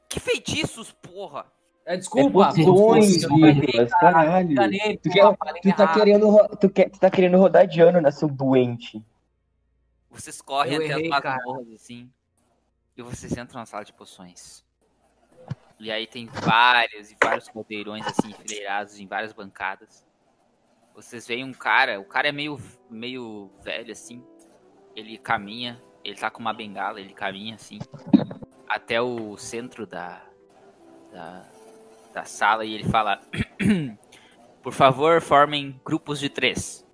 Que 0.09 0.21
feitiços, 0.21 0.93
porra! 0.93 1.47
É, 1.85 1.95
É 1.95 1.97
desculpa. 1.97 2.49
poções, 2.55 3.23
eu 3.25 3.31
errei, 3.45 3.61
Nicolas, 3.67 3.91
caralho. 3.95 4.53
enganei, 4.53 4.97
Tu, 4.99 5.11
quer, 5.11 5.23
tu, 5.63 5.77
tá 5.77 5.93
querendo, 5.93 6.49
tu, 6.61 6.71
quer, 6.71 6.91
tu 6.91 7.01
tá 7.01 7.11
querendo 7.11 7.39
rodar 7.39 7.67
de 7.67 7.81
ano, 7.81 8.01
né, 8.01 8.11
seu 8.13 8.29
doente? 8.29 9.05
Vocês 10.11 10.43
correm 10.43 10.75
Eu 10.75 10.85
até 10.85 10.93
errei, 10.93 11.13
as 11.13 11.23
masmorras, 11.23 11.73
assim. 11.73 12.11
E 12.97 13.03
vocês 13.03 13.33
entram 13.33 13.61
na 13.61 13.67
sala 13.67 13.85
de 13.85 13.93
poções. 13.93 14.65
E 15.79 15.91
aí 15.91 16.07
tem 16.07 16.27
vários 16.27 17.11
e 17.11 17.17
vários 17.23 17.49
caldeirões, 17.49 18.07
assim, 18.07 18.31
enfileirados 18.31 18.99
em 18.99 19.07
várias 19.07 19.33
bancadas. 19.33 20.05
Vocês 20.95 21.27
veem 21.27 21.45
um 21.45 21.55
cara, 21.55 21.99
o 21.99 22.05
cara 22.05 22.29
é 22.29 22.33
meio, 22.33 22.61
meio 22.91 23.51
velho, 23.63 23.93
assim. 23.93 24.23
Ele 24.95 25.17
caminha, 25.17 25.81
ele 26.05 26.17
tá 26.17 26.31
com 26.31 26.41
uma 26.41 26.53
bengala, 26.53 27.01
ele 27.01 27.15
caminha, 27.15 27.55
assim, 27.55 27.79
até 28.69 29.01
o 29.01 29.37
centro 29.39 29.87
da, 29.87 30.23
da, 31.11 31.49
da 32.13 32.25
sala 32.25 32.65
e 32.65 32.75
ele 32.75 32.85
fala: 32.85 33.21
Por 34.63 34.73
favor, 34.73 35.21
formem 35.23 35.81
grupos 35.85 36.21
de 36.21 36.29
três. 36.29 36.87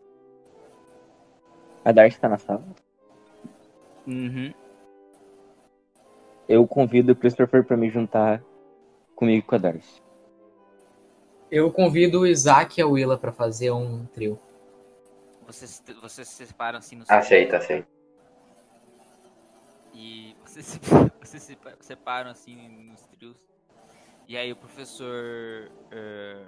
A 1.85 1.91
Darcy 1.91 2.21
tá 2.21 2.29
na 2.29 2.39
sala. 2.39 2.65
Uhum. 4.07 4.53
Eu 6.49 6.67
convido 6.67 7.13
o 7.13 7.17
Christopher 7.17 7.65
pra 7.65 7.77
me 7.77 7.91
juntar 7.91 8.43
comigo 9.15 9.39
e 9.39 9.43
com 9.43 9.55
a 9.55 9.59
Darcy. 9.59 10.03
Eu 11.51 11.73
convido 11.73 12.21
o 12.21 12.27
Isaac 12.27 12.79
e 12.79 12.83
a 12.83 12.87
Willa 12.87 13.19
pra 13.19 13.33
fazer 13.33 13.71
um 13.71 14.05
trio. 14.07 14.39
Vocês, 15.47 15.83
vocês 16.01 16.29
se 16.29 16.47
separam 16.47 16.79
assim 16.79 16.97
no 16.97 17.05
Aceita, 17.09 17.57
aceita. 17.59 17.89
E 19.95 20.37
vocês 20.45 20.67
se, 20.67 20.81
vocês 21.23 21.43
se 21.43 21.59
separam 21.81 22.31
assim 22.31 22.69
nos 22.69 23.01
trios. 23.03 23.37
E 24.29 24.37
aí 24.37 24.53
o 24.53 24.57
professor. 24.57 25.71
eh, 25.91 26.47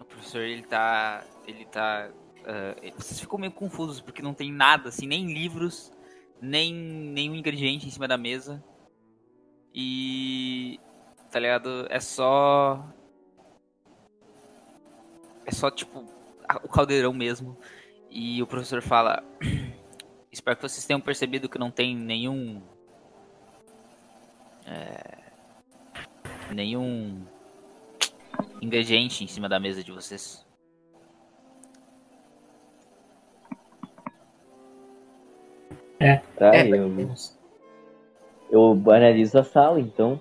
o 0.00 0.04
professor 0.04 0.42
ele 0.42 0.62
tá. 0.62 1.24
Ele 1.46 1.64
tá. 1.66 2.08
Eh, 2.46 2.92
vocês 2.96 3.20
ficam 3.20 3.38
meio 3.38 3.52
confusos 3.52 4.00
porque 4.00 4.22
não 4.22 4.34
tem 4.34 4.52
nada, 4.52 4.88
assim, 4.88 5.06
nem 5.06 5.32
livros, 5.32 5.92
nem 6.40 6.72
nenhum 6.74 7.34
ingrediente 7.34 7.86
em 7.86 7.90
cima 7.90 8.06
da 8.08 8.16
mesa. 8.16 8.62
E. 9.74 10.78
Tá 11.30 11.38
ligado? 11.40 11.86
É 11.88 11.98
só. 12.00 12.84
É 15.46 15.50
só 15.50 15.70
tipo 15.70 16.04
a- 16.48 16.60
o 16.62 16.68
caldeirão 16.68 17.12
mesmo. 17.12 17.56
E 18.10 18.42
o 18.42 18.46
professor 18.46 18.82
fala. 18.82 19.22
Espero 20.30 20.56
que 20.56 20.62
vocês 20.62 20.84
tenham 20.86 21.00
percebido 21.00 21.48
que 21.48 21.58
não 21.58 21.70
tem 21.70 21.96
nenhum. 21.96 22.62
é, 24.66 25.18
nenhum 26.54 27.24
ingrediente 28.60 29.24
em 29.24 29.26
cima 29.26 29.48
da 29.48 29.58
mesa 29.58 29.82
de 29.82 29.90
vocês. 29.92 30.46
Tá? 36.36 36.54
É, 36.54 36.68
eu, 36.68 36.90
eu 38.50 38.92
analiso 38.92 39.38
a 39.38 39.44
sala, 39.44 39.80
então. 39.80 40.20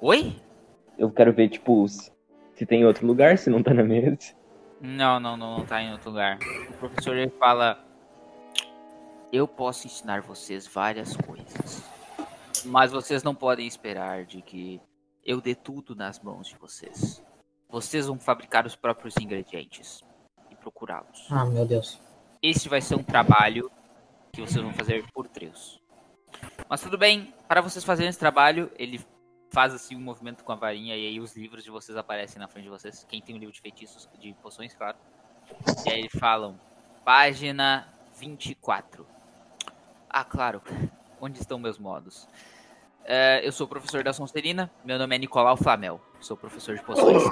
Oi? 0.00 0.36
Eu 0.96 1.10
quero 1.10 1.32
ver, 1.32 1.48
tipo, 1.48 1.86
se, 1.86 2.10
se 2.54 2.66
tem 2.66 2.84
outro 2.84 3.06
lugar, 3.06 3.36
se 3.36 3.50
não 3.50 3.62
tá 3.62 3.74
na 3.74 3.82
mesa. 3.82 4.16
Não, 4.80 5.20
não, 5.20 5.36
não, 5.36 5.58
não 5.58 5.66
tá 5.66 5.82
em 5.82 5.92
outro 5.92 6.10
lugar. 6.10 6.38
O 6.70 6.72
professor 6.74 7.16
ele 7.16 7.30
fala: 7.38 7.84
Eu 9.32 9.46
posso 9.46 9.86
ensinar 9.86 10.22
vocês 10.22 10.66
várias 10.66 11.16
coisas, 11.16 11.82
mas 12.64 12.92
vocês 12.92 13.22
não 13.22 13.34
podem 13.34 13.66
esperar 13.66 14.24
de 14.24 14.40
que 14.40 14.80
eu 15.24 15.40
dê 15.40 15.54
tudo 15.54 15.94
nas 15.94 16.20
mãos 16.20 16.48
de 16.48 16.56
vocês. 16.56 17.22
Vocês 17.68 18.06
vão 18.06 18.18
fabricar 18.18 18.64
os 18.64 18.74
próprios 18.74 19.16
ingredientes 19.18 20.02
procurá-los. 20.68 21.26
Ah, 21.30 21.46
meu 21.46 21.64
Deus. 21.64 21.98
Este 22.42 22.68
vai 22.68 22.80
ser 22.80 22.94
um 22.94 23.02
trabalho 23.02 23.70
que 24.32 24.40
vocês 24.40 24.62
vão 24.62 24.72
fazer 24.72 25.04
por 25.12 25.26
trios. 25.26 25.80
Mas 26.68 26.82
tudo 26.82 26.98
bem, 26.98 27.34
para 27.48 27.60
vocês 27.60 27.84
fazerem 27.84 28.10
esse 28.10 28.18
trabalho, 28.18 28.70
ele 28.76 29.00
faz 29.50 29.72
assim 29.72 29.96
um 29.96 30.00
movimento 30.00 30.44
com 30.44 30.52
a 30.52 30.54
varinha 30.54 30.94
e 30.94 31.08
aí 31.08 31.20
os 31.20 31.34
livros 31.34 31.64
de 31.64 31.70
vocês 31.70 31.96
aparecem 31.96 32.38
na 32.38 32.46
frente 32.46 32.64
de 32.64 32.70
vocês. 32.70 33.04
Quem 33.08 33.22
tem 33.22 33.34
um 33.34 33.38
livro 33.38 33.52
de 33.52 33.60
feitiços, 33.60 34.08
de 34.20 34.34
poções, 34.34 34.74
claro. 34.74 34.98
E 35.86 35.90
aí 35.90 36.00
eles 36.00 36.12
falam, 36.12 36.60
página 37.04 37.88
24. 38.20 39.06
Ah, 40.10 40.24
claro. 40.24 40.62
Onde 41.20 41.40
estão 41.40 41.58
meus 41.58 41.78
modos? 41.78 42.28
É, 43.04 43.40
eu 43.42 43.50
sou 43.50 43.66
o 43.66 43.68
professor 43.68 44.04
da 44.04 44.12
Sonserina, 44.12 44.70
meu 44.84 44.98
nome 44.98 45.16
é 45.16 45.18
Nicolau 45.18 45.56
Flamel, 45.56 45.98
sou 46.20 46.36
professor 46.36 46.76
de 46.76 46.82
poções. 46.84 47.22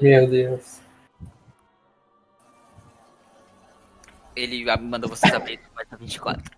Meu 0.00 0.28
Deus. 0.28 0.85
Ele 4.36 4.64
manda 4.78 5.08
vocês 5.08 5.32
abrir 5.32 5.58
a 5.72 5.74
página 5.74 5.96
24. 5.98 6.56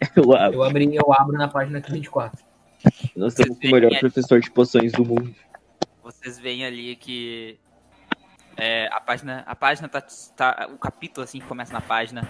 Eu 0.14 0.36
abro. 0.36 0.58
Eu, 0.58 0.62
abri, 0.62 0.94
eu 0.94 1.12
abro 1.12 1.38
na 1.38 1.48
página 1.48 1.80
24. 1.80 2.44
Nós 3.16 3.32
somos 3.34 3.56
o 3.56 3.70
melhor 3.70 3.98
professor 3.98 4.40
de 4.40 4.50
poções 4.50 4.92
do 4.92 5.04
mundo. 5.04 5.34
vocês 6.02 6.38
veem 6.38 6.66
ali 6.66 6.94
que 6.96 7.58
é, 8.56 8.88
a 8.92 9.00
página, 9.00 9.42
a 9.46 9.54
página 9.54 9.88
tá, 9.88 10.00
tá- 10.36 10.68
o 10.72 10.78
capítulo 10.78 11.24
assim 11.24 11.40
que 11.40 11.46
começa 11.46 11.72
na 11.72 11.80
página, 11.80 12.28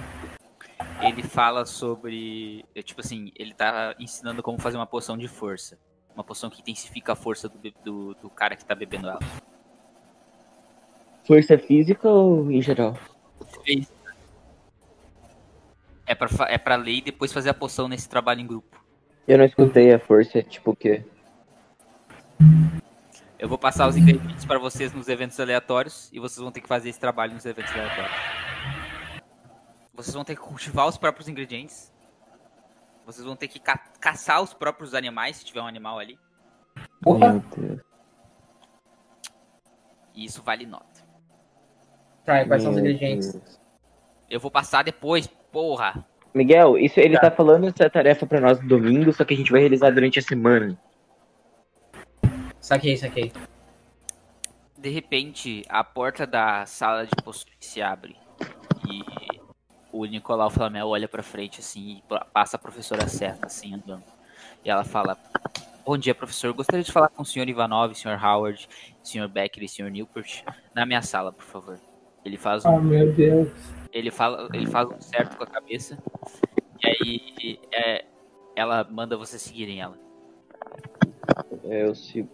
ele 1.01 1.23
fala 1.23 1.65
sobre, 1.65 2.65
é, 2.75 2.83
tipo 2.83 3.01
assim, 3.01 3.33
ele 3.37 3.55
tá 3.55 3.95
ensinando 3.99 4.43
como 4.43 4.61
fazer 4.61 4.77
uma 4.77 4.87
poção 4.87 5.17
de 5.17 5.29
força, 5.29 5.79
uma 6.15 6.25
poção 6.25 6.51
que 6.51 6.61
intensifica 6.61 7.13
a 7.13 7.17
força 7.17 7.49
do, 7.49 7.59
do, 7.85 8.15
do 8.15 8.31
cara 8.31 8.57
que 8.57 8.65
tá 8.65 8.75
bebendo 8.75 9.09
ela. 9.09 9.21
Força 11.25 11.59
física 11.59 12.09
ou 12.09 12.51
em 12.51 12.63
geral? 12.63 12.97
É 16.07 16.15
pra, 16.15 16.29
é 16.49 16.57
pra 16.59 16.77
ler 16.77 16.97
e 16.99 17.01
depois 17.03 17.33
fazer 17.33 17.51
a 17.51 17.55
poção 17.55 17.89
nesse 17.89 18.09
trabalho 18.09 18.41
em 18.41 18.47
grupo. 18.47 18.85
Eu 19.27 19.39
não 19.39 19.45
escutei 19.45 19.93
a 19.93 19.99
força, 19.99 20.43
tipo 20.43 20.71
o 20.71 20.77
quê? 20.77 21.05
Eu 23.39 23.49
vou 23.49 23.59
passar 23.59 23.89
os 23.89 23.97
ingredientes 23.97 24.45
para 24.45 24.59
vocês 24.59 24.93
nos 24.93 25.09
eventos 25.09 25.39
aleatórios 25.41 26.11
e 26.13 26.19
vocês 26.21 26.39
vão 26.41 26.53
ter 26.53 26.61
que 26.61 26.69
fazer 26.69 26.89
esse 26.89 27.01
trabalho 27.01 27.35
nos 27.35 27.45
eventos 27.45 27.73
aleatórios. 27.73 28.13
Vocês 29.95 30.15
vão 30.15 30.25
ter 30.25 30.37
que 30.37 30.41
cultivar 30.43 30.87
os 30.87 30.97
próprios 30.97 31.29
ingredientes. 31.29 31.93
Vocês 33.05 33.25
vão 33.27 33.37
ter 33.37 33.49
que 33.49 33.59
ca- 33.59 33.79
caçar 34.01 34.43
os 34.43 34.55
próprios 34.55 34.95
animais, 34.95 35.37
se 35.37 35.45
tiver 35.45 35.61
um 35.61 35.67
animal 35.67 35.99
ali. 35.99 36.19
Porra. 37.03 37.43
Meu. 37.57 37.81
E 40.15 40.25
isso 40.25 40.43
vale 40.43 40.67
nota. 40.67 41.05
Tá, 42.25 42.43
e 42.43 42.47
quais 42.47 42.63
são 42.63 42.73
os 42.73 42.77
Meu 42.77 42.85
ingredientes? 42.91 43.33
Deus. 43.33 43.61
Eu 44.29 44.41
vou 44.41 44.51
passar 44.51 44.83
depois, 44.83 45.29
porra. 45.57 46.05
Miguel, 46.35 46.77
isso 46.77 47.01
ele 47.01 47.19
tá 47.19 47.31
falando 47.31 47.67
essa 47.67 47.89
tarefa 47.89 48.27
pra 48.27 48.39
nós 48.43 48.61
no 48.61 48.69
domingo, 48.69 49.11
só 49.11 49.25
que 49.25 49.33
a 49.33 49.37
gente 49.39 49.51
vai 49.51 49.61
realizar 49.61 49.89
durante 49.91 50.19
a 50.19 50.23
semana. 50.23 50.79
Saquei, 52.61 52.95
saquei. 52.99 53.33
De 54.77 54.91
repente, 54.91 55.65
a 55.71 55.83
porta 55.83 56.27
da 56.27 56.67
sala 56.67 57.07
de 57.07 57.17
poções 57.25 57.57
se 57.59 57.81
abre. 57.81 58.17
E 58.87 59.01
o 59.91 60.05
Nicolau 60.05 60.51
Flamel 60.51 60.89
olha 60.89 61.09
pra 61.09 61.23
frente 61.23 61.61
assim 61.61 61.99
e 61.99 62.03
pa- 62.07 62.27
passa 62.31 62.57
a 62.57 62.61
professora 62.61 63.09
certa 63.09 63.47
assim 63.47 63.75
andando. 63.75 64.05
E 64.63 64.69
ela 64.69 64.85
fala: 64.85 65.17
Bom 65.87 65.97
dia, 65.97 66.15
professor. 66.15 66.53
Gostaria 66.53 66.85
de 66.85 66.93
falar 66.93 67.09
com 67.09 67.23
o 67.23 67.25
senhor 67.25 67.49
Ivanov, 67.49 67.95
senhor 67.95 68.23
Howard, 68.23 68.69
senhor 69.03 69.27
Becker 69.27 69.63
e 69.65 69.69
senhor 69.69 69.91
Newport 69.91 70.43
na 70.75 70.85
minha 70.85 71.01
sala, 71.01 71.33
por 71.33 71.45
favor. 71.47 71.79
Ele 72.27 72.37
faz 72.37 72.63
um 72.67 72.75
Oh, 72.75 72.81
meu 72.83 73.11
Deus. 73.11 73.49
Ele 73.93 74.11
fala, 74.11 74.49
ele 74.53 74.67
faz 74.67 74.89
um 74.91 75.01
certo 75.01 75.37
com 75.37 75.45
a 75.45 75.47
cabeça. 75.47 75.99
E 76.83 76.89
aí 76.89 77.61
é, 77.73 78.05
ela 78.55 78.87
manda 78.91 79.17
vocês 79.17 79.43
seguirem 79.43 79.81
ela. 79.81 79.99
É, 81.65 81.85
eu 81.85 81.95
sigo. 81.95 82.31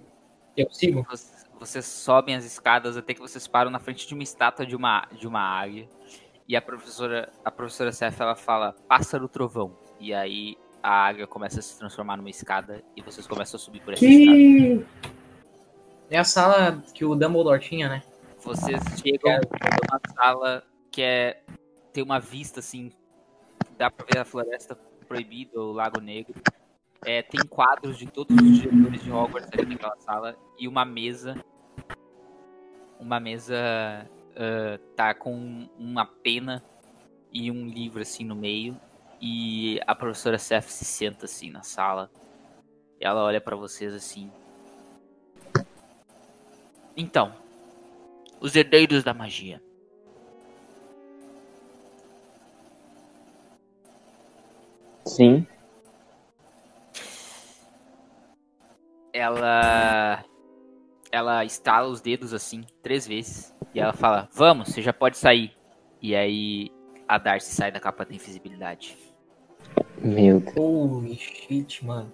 Eu 0.56 0.71
sigo? 0.71 1.04
Vocês, 1.09 1.47
vocês 1.59 1.85
sobem 1.87 2.35
as 2.35 2.44
escadas 2.44 2.97
até 2.97 3.14
que 3.14 3.21
vocês 3.21 3.47
param 3.47 3.71
na 3.71 3.78
frente 3.78 4.06
de 4.06 4.14
uma 4.14 4.23
estátua 4.23 4.66
de 4.66 4.76
uma, 4.76 5.06
de 5.12 5.26
uma 5.26 5.40
águia. 5.40 5.88
E 6.49 6.56
a 6.56 6.61
professora, 6.61 7.32
a 7.44 7.50
professora 7.50 7.92
Seth, 7.92 8.21
ela 8.21 8.35
fala, 8.35 8.75
pássaro 8.88 9.28
trovão. 9.28 9.76
E 9.99 10.12
aí 10.12 10.59
a 10.82 11.06
águia 11.06 11.26
começa 11.26 11.61
a 11.61 11.62
se 11.62 11.78
transformar 11.78 12.16
numa 12.16 12.30
escada 12.30 12.82
e 12.97 13.02
vocês 13.02 13.26
começam 13.26 13.56
a 13.56 13.61
subir 13.61 13.80
por 13.80 13.94
essa 13.94 14.04
escada. 14.04 14.37
Que... 14.37 14.87
É 16.11 16.18
a 16.18 16.25
sala 16.25 16.82
que 16.92 17.04
o 17.04 17.14
Dumbledore 17.14 17.61
tinha, 17.61 17.88
né? 17.88 18.02
Vocês 18.40 18.82
chegam 19.00 19.40
numa 19.40 20.00
sala 20.14 20.64
que 20.93 21.03
é 21.03 21.43
tem 21.93 22.05
uma 22.05 22.21
vista 22.21 22.61
assim, 22.61 22.93
dá 23.77 23.91
pra 23.91 24.07
ver 24.11 24.21
a 24.21 24.25
floresta 24.25 24.75
proibida, 25.09 25.61
o 25.61 25.73
Lago 25.73 26.01
Negro. 26.01 26.41
É, 27.05 27.21
tem 27.21 27.45
quadros 27.47 27.99
de 27.99 28.07
todos 28.07 28.35
os 28.37 28.61
diretores 28.61 29.03
de 29.03 29.11
Hogwarts 29.11 29.51
ali 29.53 29.67
naquela 29.67 29.97
sala 29.97 30.37
e 30.59 30.69
uma 30.69 30.85
mesa. 30.85 31.35
Uma 33.01 33.19
mesa 33.19 33.57
ah, 34.37 34.79
tá 34.97 35.15
com 35.15 35.69
uma 35.79 36.07
pena 36.07 36.65
e 37.33 37.51
um 37.51 37.67
livro 37.67 38.03
assim 38.03 38.25
no 38.25 38.35
meio 38.35 38.79
E 39.21 39.81
a 39.87 39.95
professora 39.95 40.39
Seth 40.39 40.69
se 40.69 40.85
senta 40.85 41.27
assim 41.27 41.51
na 41.51 41.63
sala. 41.63 42.11
Ela 43.01 43.23
olha 43.23 43.41
pra 43.41 43.57
vocês 43.57 43.93
assim. 43.95 44.31
Então, 46.97 47.35
os 48.41 48.55
herdeiros 48.55 49.03
da 49.03 49.13
magia. 49.13 49.63
Sim. 55.04 55.47
Ela 59.12 60.25
ela 61.11 61.44
estala 61.44 61.87
os 61.87 62.00
dedos 62.00 62.32
assim 62.32 62.64
três 62.82 63.06
vezes 63.06 63.54
e 63.75 63.80
ela 63.80 63.92
fala: 63.92 64.28
"Vamos, 64.32 64.68
você 64.68 64.80
já 64.80 64.92
pode 64.92 65.18
sair". 65.18 65.54
E 66.00 66.14
aí 66.16 66.71
a 67.06 67.18
Darcy 67.18 67.54
sai 67.54 67.71
da 67.71 67.78
capa 67.80 68.04
da 68.04 68.14
invisibilidade. 68.14 68.97
Meu 69.99 70.40
Deus. 70.40 70.56
Holy 70.56 71.14
shit, 71.16 71.85
mano. 71.85 72.12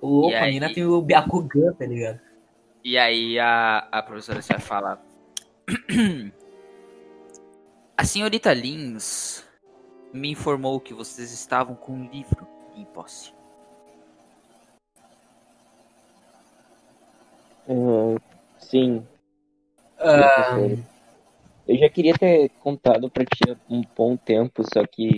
O 0.00 0.08
louco, 0.08 0.30
E 0.30 0.34
a 0.36 0.42
aí? 0.44 0.52
mina 0.54 0.72
tem 0.72 0.84
o 0.84 1.00
Byakugan, 1.00 1.72
tá 1.74 1.86
ligado? 1.86 2.20
E 2.82 2.98
aí 2.98 3.38
a, 3.38 3.86
a 3.92 4.02
professora 4.02 4.40
Seth 4.42 4.60
fala: 4.60 5.00
A 7.96 8.04
senhorita 8.04 8.52
Lins 8.52 9.46
me 10.14 10.30
informou 10.30 10.80
que 10.80 10.94
vocês 10.94 11.32
estavam 11.32 11.74
com 11.74 11.92
um 11.92 12.08
livro 12.08 12.46
em 12.76 12.84
posse. 12.84 13.32
Ah, 17.68 18.20
sim. 18.58 19.04
Ah. 19.98 20.56
Eu 21.66 21.78
já 21.78 21.88
queria 21.88 22.14
ter 22.14 22.50
contado 22.60 23.10
pra 23.10 23.24
ti 23.24 23.50
há 23.50 23.56
um 23.72 23.82
bom 23.96 24.16
tempo, 24.16 24.62
só 24.72 24.86
que 24.86 25.16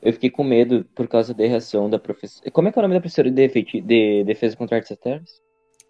eu 0.00 0.12
fiquei 0.12 0.30
com 0.30 0.44
medo 0.44 0.84
por 0.94 1.06
causa 1.06 1.34
da 1.34 1.44
reação 1.46 1.90
da 1.90 1.98
professora. 1.98 2.50
Como 2.50 2.68
é 2.68 2.72
que 2.72 2.78
é 2.78 2.80
o 2.80 2.82
nome 2.82 2.94
da 2.94 3.00
professora 3.00 3.30
de, 3.30 3.48
de 3.48 4.24
defesa 4.24 4.56
contra 4.56 4.76
artes 4.76 4.90
externas? 4.90 5.42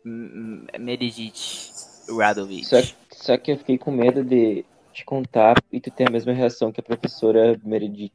M- 0.04 0.66
Meredith 0.78 1.70
Radovich. 2.08 2.66
Só, 2.66 2.76
só 3.12 3.36
que 3.36 3.52
eu 3.52 3.58
fiquei 3.58 3.78
com 3.78 3.90
medo 3.90 4.24
de 4.24 4.64
te 4.94 5.04
contar 5.04 5.56
e 5.72 5.80
tu 5.80 5.90
ter 5.90 6.08
a 6.08 6.10
mesma 6.10 6.32
reação 6.32 6.72
que 6.72 6.80
a 6.80 6.82
professora 6.82 7.60
Meredith. 7.64 8.12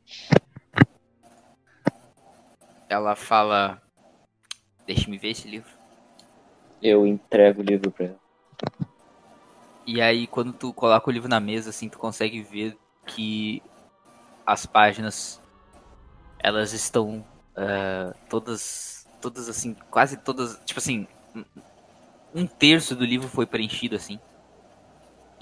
Ela 2.87 3.15
fala: 3.15 3.81
Deixa-me 4.87 5.17
ver 5.17 5.31
esse 5.31 5.47
livro. 5.47 5.69
Eu 6.81 7.05
entrego 7.05 7.61
o 7.61 7.65
livro 7.65 7.91
pra 7.91 8.05
ela. 8.05 8.19
E 9.85 10.01
aí, 10.01 10.25
quando 10.25 10.53
tu 10.53 10.73
coloca 10.73 11.09
o 11.09 11.13
livro 11.13 11.27
na 11.27 11.39
mesa, 11.39 11.71
assim, 11.71 11.89
tu 11.89 11.99
consegue 11.99 12.41
ver 12.41 12.77
que 13.05 13.61
as 14.45 14.65
páginas 14.65 15.41
elas 16.41 16.73
estão 16.73 17.25
ah, 17.61 18.15
todas, 18.29 19.05
todas 19.21 19.49
assim, 19.49 19.73
quase 19.91 20.15
todas, 20.15 20.57
tipo 20.63 20.79
assim, 20.79 21.05
um 22.33 22.47
terço 22.47 22.95
do 22.95 23.03
livro 23.03 23.27
foi 23.27 23.45
preenchido 23.45 23.97
assim. 23.97 24.17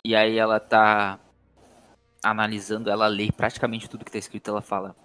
E 0.04 0.16
aí 0.16 0.38
ela 0.38 0.60
tá 0.60 1.20
analisando, 2.24 2.90
ela 2.90 3.08
lê 3.08 3.32
praticamente 3.32 3.90
tudo 3.90 4.06
que 4.06 4.12
tá 4.12 4.18
escrito, 4.18 4.50
ela 4.50 4.62
fala: 4.62 4.96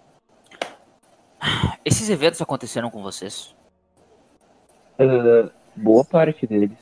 Esses 1.85 2.09
eventos 2.09 2.41
aconteceram 2.41 2.89
com 2.89 3.01
vocês? 3.01 3.55
Ah, 4.99 5.49
boa 5.75 6.05
parte 6.05 6.45
deles. 6.47 6.77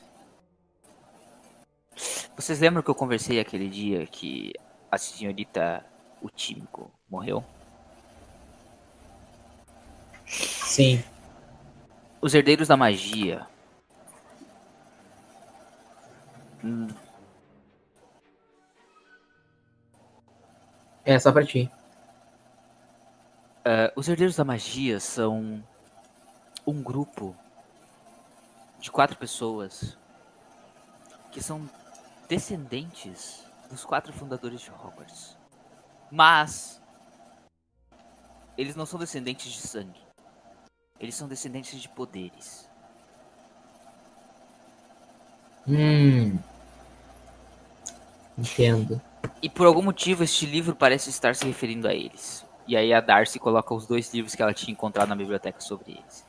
Vocês 2.36 2.60
lembram 2.60 2.82
que 2.82 2.90
eu 2.90 2.94
conversei 2.94 3.38
aquele 3.38 3.68
dia 3.68 4.06
que 4.06 4.52
a 4.90 4.98
senhorita 4.98 5.84
Utímico 6.22 6.90
morreu? 7.08 7.44
sim. 10.72 11.04
Os 12.20 12.34
herdeiros 12.34 12.68
da 12.68 12.76
magia. 12.76 13.46
É 21.04 21.18
só 21.18 21.32
pra 21.32 21.44
ti. 21.44 21.70
eh, 23.64 23.92
os 23.96 24.08
herdeiros 24.08 24.36
da 24.36 24.44
magia 24.44 24.98
são 24.98 25.62
um 26.66 26.82
grupo 26.82 27.36
de 28.78 28.90
quatro 28.90 29.16
pessoas 29.16 29.96
que 31.30 31.40
são 31.42 31.68
descendentes 32.28 33.44
dos 33.70 33.84
quatro 33.84 34.12
fundadores 34.12 34.60
de 34.60 34.70
Hogwarts. 34.70 35.36
Mas 36.10 36.80
eles 38.58 38.76
não 38.76 38.84
são 38.84 38.98
descendentes 38.98 39.50
de 39.52 39.60
sangue. 39.60 40.00
Eles 41.00 41.14
são 41.14 41.26
descendentes 41.28 41.80
de 41.80 41.88
poderes. 41.88 42.68
Hum. 45.66 46.38
Entendo. 48.36 49.00
E 49.42 49.48
por 49.50 49.66
algum 49.66 49.82
motivo 49.82 50.22
este 50.24 50.46
livro 50.46 50.74
parece 50.74 51.10
estar 51.10 51.34
se 51.34 51.44
referindo 51.46 51.88
a 51.88 51.94
eles. 51.94 52.46
E 52.66 52.76
aí 52.76 52.92
a 52.94 53.00
Darcy 53.00 53.38
coloca 53.38 53.74
os 53.74 53.86
dois 53.86 54.12
livros 54.14 54.34
que 54.34 54.42
ela 54.42 54.54
tinha 54.54 54.72
encontrado 54.72 55.08
na 55.08 55.16
biblioteca 55.16 55.60
sobre 55.60 55.92
eles. 55.92 56.24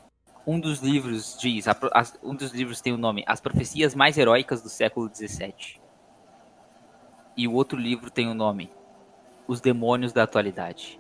Um 0.46 0.60
dos 0.60 0.80
livros 0.82 1.38
diz, 1.40 1.68
a 1.68 1.78
as- 1.94 2.18
um 2.24 2.36
dos 2.36 2.52
livros 2.52 2.82
tem 2.82 2.92
o 2.92 2.98
nome 2.98 3.24
As 3.28 3.40
Profecias 3.40 3.96
Mais 3.96 4.18
Heróicas 4.18 4.62
do 4.62 4.70
Século 4.70 5.08
XVII. 5.10 5.80
E 7.38 7.48
o 7.48 7.54
outro 7.54 7.78
livro 7.78 8.10
tem 8.10 8.28
o 8.28 8.34
nome 8.34 8.72
Os 9.48 9.62
Demônios 9.62 10.14
da 10.14 10.24
Atualidade. 10.24 11.00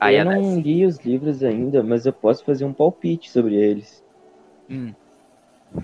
Aí 0.00 0.16
eu 0.16 0.24
Darcy, 0.24 0.24
não 0.24 0.58
li 0.58 0.86
os 0.86 0.96
livros 1.00 1.42
ainda, 1.42 1.82
mas 1.82 2.06
eu 2.06 2.12
posso 2.14 2.42
fazer 2.46 2.64
um 2.64 2.72
palpite 2.72 3.30
sobre 3.30 3.56
eles. 3.56 4.02
hum, 4.68 4.94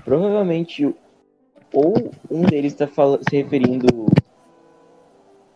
Provavelmente, 0.05 0.95
ou 1.73 2.11
um 2.31 2.43
deles 2.43 2.73
está 2.73 2.87
se 2.87 3.37
referindo. 3.37 4.07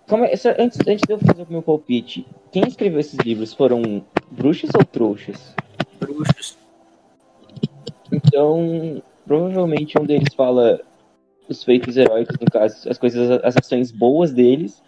Calma 0.06 0.34
só 0.36 0.50
antes, 0.58 0.78
antes 0.86 1.02
de 1.06 1.12
eu 1.12 1.18
fazer 1.18 1.42
o 1.42 1.50
meu 1.50 1.62
palpite, 1.62 2.26
quem 2.52 2.66
escreveu 2.66 3.00
esses 3.00 3.18
livros 3.18 3.52
foram 3.52 4.04
bruxas 4.30 4.70
ou 4.74 4.84
trouxas? 4.84 5.54
bruxos. 5.98 6.58
Então, 8.12 9.02
provavelmente 9.26 9.98
um 9.98 10.04
deles 10.04 10.32
fala 10.34 10.80
os 11.48 11.62
feitos 11.64 11.96
heróicos, 11.96 12.36
no 12.40 12.46
caso, 12.46 12.88
as 12.88 12.98
coisas, 12.98 13.30
as 13.44 13.56
ações 13.56 13.90
boas 13.90 14.32
deles, 14.32 14.82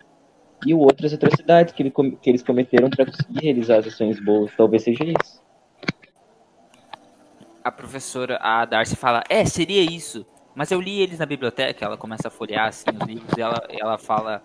e 0.67 0.75
o 0.75 0.81
outro 0.81 1.07
as 1.07 1.13
atrocidades 1.13 1.73
que, 1.73 1.83
ele 1.83 1.91
que 1.91 2.31
eles 2.31 2.43
cometeram 2.43 2.91
para 2.91 3.07
conseguir 3.07 3.41
realizar 3.45 3.79
as 3.79 3.87
ações 3.87 4.19
boas. 4.21 4.51
Talvez 4.57 4.83
seja 4.83 5.05
isso. 5.05 5.41
A 7.63 7.71
professora, 7.71 8.39
a 8.41 8.65
Darcy 8.65 8.97
fala, 8.97 9.23
é, 9.29 9.45
seria 9.45 9.83
isso. 9.83 10.27
Mas 10.59 10.73
eu 10.73 10.81
li 10.81 11.01
eles 11.01 11.21
na 11.21 11.25
biblioteca, 11.25 11.85
ela 11.85 11.97
começa 11.97 12.27
a 12.27 12.31
folhear 12.33 12.67
assim 12.67 12.91
os 12.91 13.07
livros 13.07 13.33
e 13.39 13.41
ela, 13.41 13.63
ela 13.69 13.97
fala. 13.97 14.43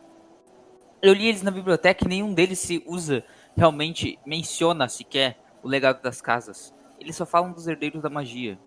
Eu 1.01 1.11
li 1.11 1.27
eles 1.27 1.41
na 1.41 1.49
biblioteca 1.49 2.05
e 2.05 2.07
nenhum 2.07 2.35
deles 2.35 2.59
se 2.59 2.83
usa, 2.85 3.25
realmente 3.57 4.19
menciona 4.23 4.87
sequer 4.87 5.39
o 5.63 5.67
legado 5.67 6.03
das 6.03 6.21
casas. 6.21 6.71
Eles 6.99 7.15
só 7.15 7.25
falam 7.25 7.51
dos 7.51 7.65
herdeiros 7.65 8.03
da 8.03 8.11
magia. 8.11 8.59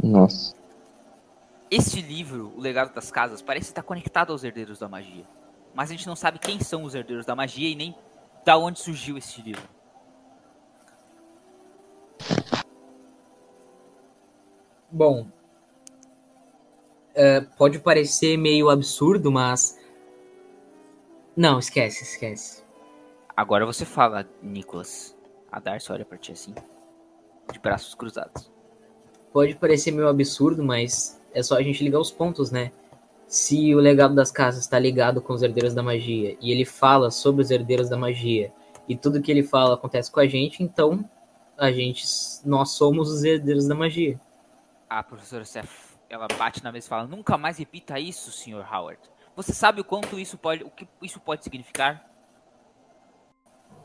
Nossa. 0.00 0.54
Este 1.68 2.00
livro, 2.00 2.52
O 2.56 2.60
Legado 2.60 2.94
das 2.94 3.10
Casas, 3.10 3.42
parece 3.42 3.66
estar 3.66 3.82
conectado 3.82 4.32
aos 4.32 4.44
herdeiros 4.44 4.78
da 4.78 4.88
magia. 4.88 5.26
Mas 5.74 5.90
a 5.90 5.92
gente 5.92 6.06
não 6.06 6.14
sabe 6.14 6.38
quem 6.38 6.60
são 6.60 6.84
os 6.84 6.94
herdeiros 6.94 7.26
da 7.26 7.34
magia 7.34 7.68
e 7.68 7.74
nem 7.74 7.96
da 8.44 8.56
onde 8.56 8.78
surgiu 8.78 9.18
este 9.18 9.42
livro. 9.42 9.77
Bom. 14.90 15.26
é, 17.14 17.40
pode 17.40 17.78
parecer 17.80 18.36
meio 18.36 18.70
absurdo, 18.70 19.30
mas. 19.30 19.76
Não, 21.36 21.58
esquece, 21.58 22.04
esquece. 22.04 22.62
Agora 23.36 23.66
você 23.66 23.84
fala, 23.84 24.28
Nicholas. 24.42 25.16
A 25.50 25.58
Darcy 25.58 25.90
olha 25.90 26.04
pra 26.04 26.18
ti 26.18 26.32
assim, 26.32 26.54
de 27.52 27.58
braços 27.58 27.94
cruzados. 27.94 28.50
Pode 29.32 29.54
parecer 29.56 29.90
meio 29.90 30.08
absurdo, 30.08 30.62
mas 30.62 31.20
é 31.32 31.42
só 31.42 31.56
a 31.56 31.62
gente 31.62 31.82
ligar 31.82 31.98
os 32.00 32.10
pontos, 32.10 32.50
né? 32.50 32.70
Se 33.26 33.74
o 33.74 33.78
legado 33.78 34.14
das 34.14 34.30
casas 34.30 34.62
está 34.62 34.78
ligado 34.78 35.20
com 35.20 35.32
os 35.32 35.42
herdeiros 35.42 35.74
da 35.74 35.82
magia 35.82 36.36
e 36.40 36.50
ele 36.50 36.64
fala 36.64 37.10
sobre 37.10 37.42
os 37.42 37.50
herdeiros 37.50 37.88
da 37.88 37.96
magia 37.96 38.52
e 38.88 38.96
tudo 38.96 39.20
que 39.20 39.30
ele 39.30 39.42
fala 39.42 39.74
acontece 39.74 40.10
com 40.10 40.20
a 40.20 40.26
gente, 40.26 40.62
então 40.62 41.08
a 41.56 41.72
gente, 41.72 42.04
nós 42.44 42.70
somos 42.70 43.10
os 43.10 43.24
herdeiros 43.24 43.66
da 43.66 43.74
magia. 43.74 44.18
A 44.88 45.02
professora 45.02 45.44
Seth, 45.44 45.68
ela 46.08 46.26
bate 46.38 46.64
na 46.64 46.72
mesa 46.72 46.86
e 46.86 46.88
fala: 46.88 47.06
Nunca 47.06 47.36
mais 47.36 47.58
repita 47.58 47.98
isso, 47.98 48.30
Sr. 48.30 48.66
Howard. 48.72 49.00
Você 49.36 49.52
sabe 49.52 49.80
o 49.80 49.84
quanto 49.84 50.18
isso 50.18 50.36
pode, 50.36 50.64
o 50.64 50.70
que 50.70 50.88
isso 51.02 51.20
pode 51.20 51.44
significar? 51.44 52.04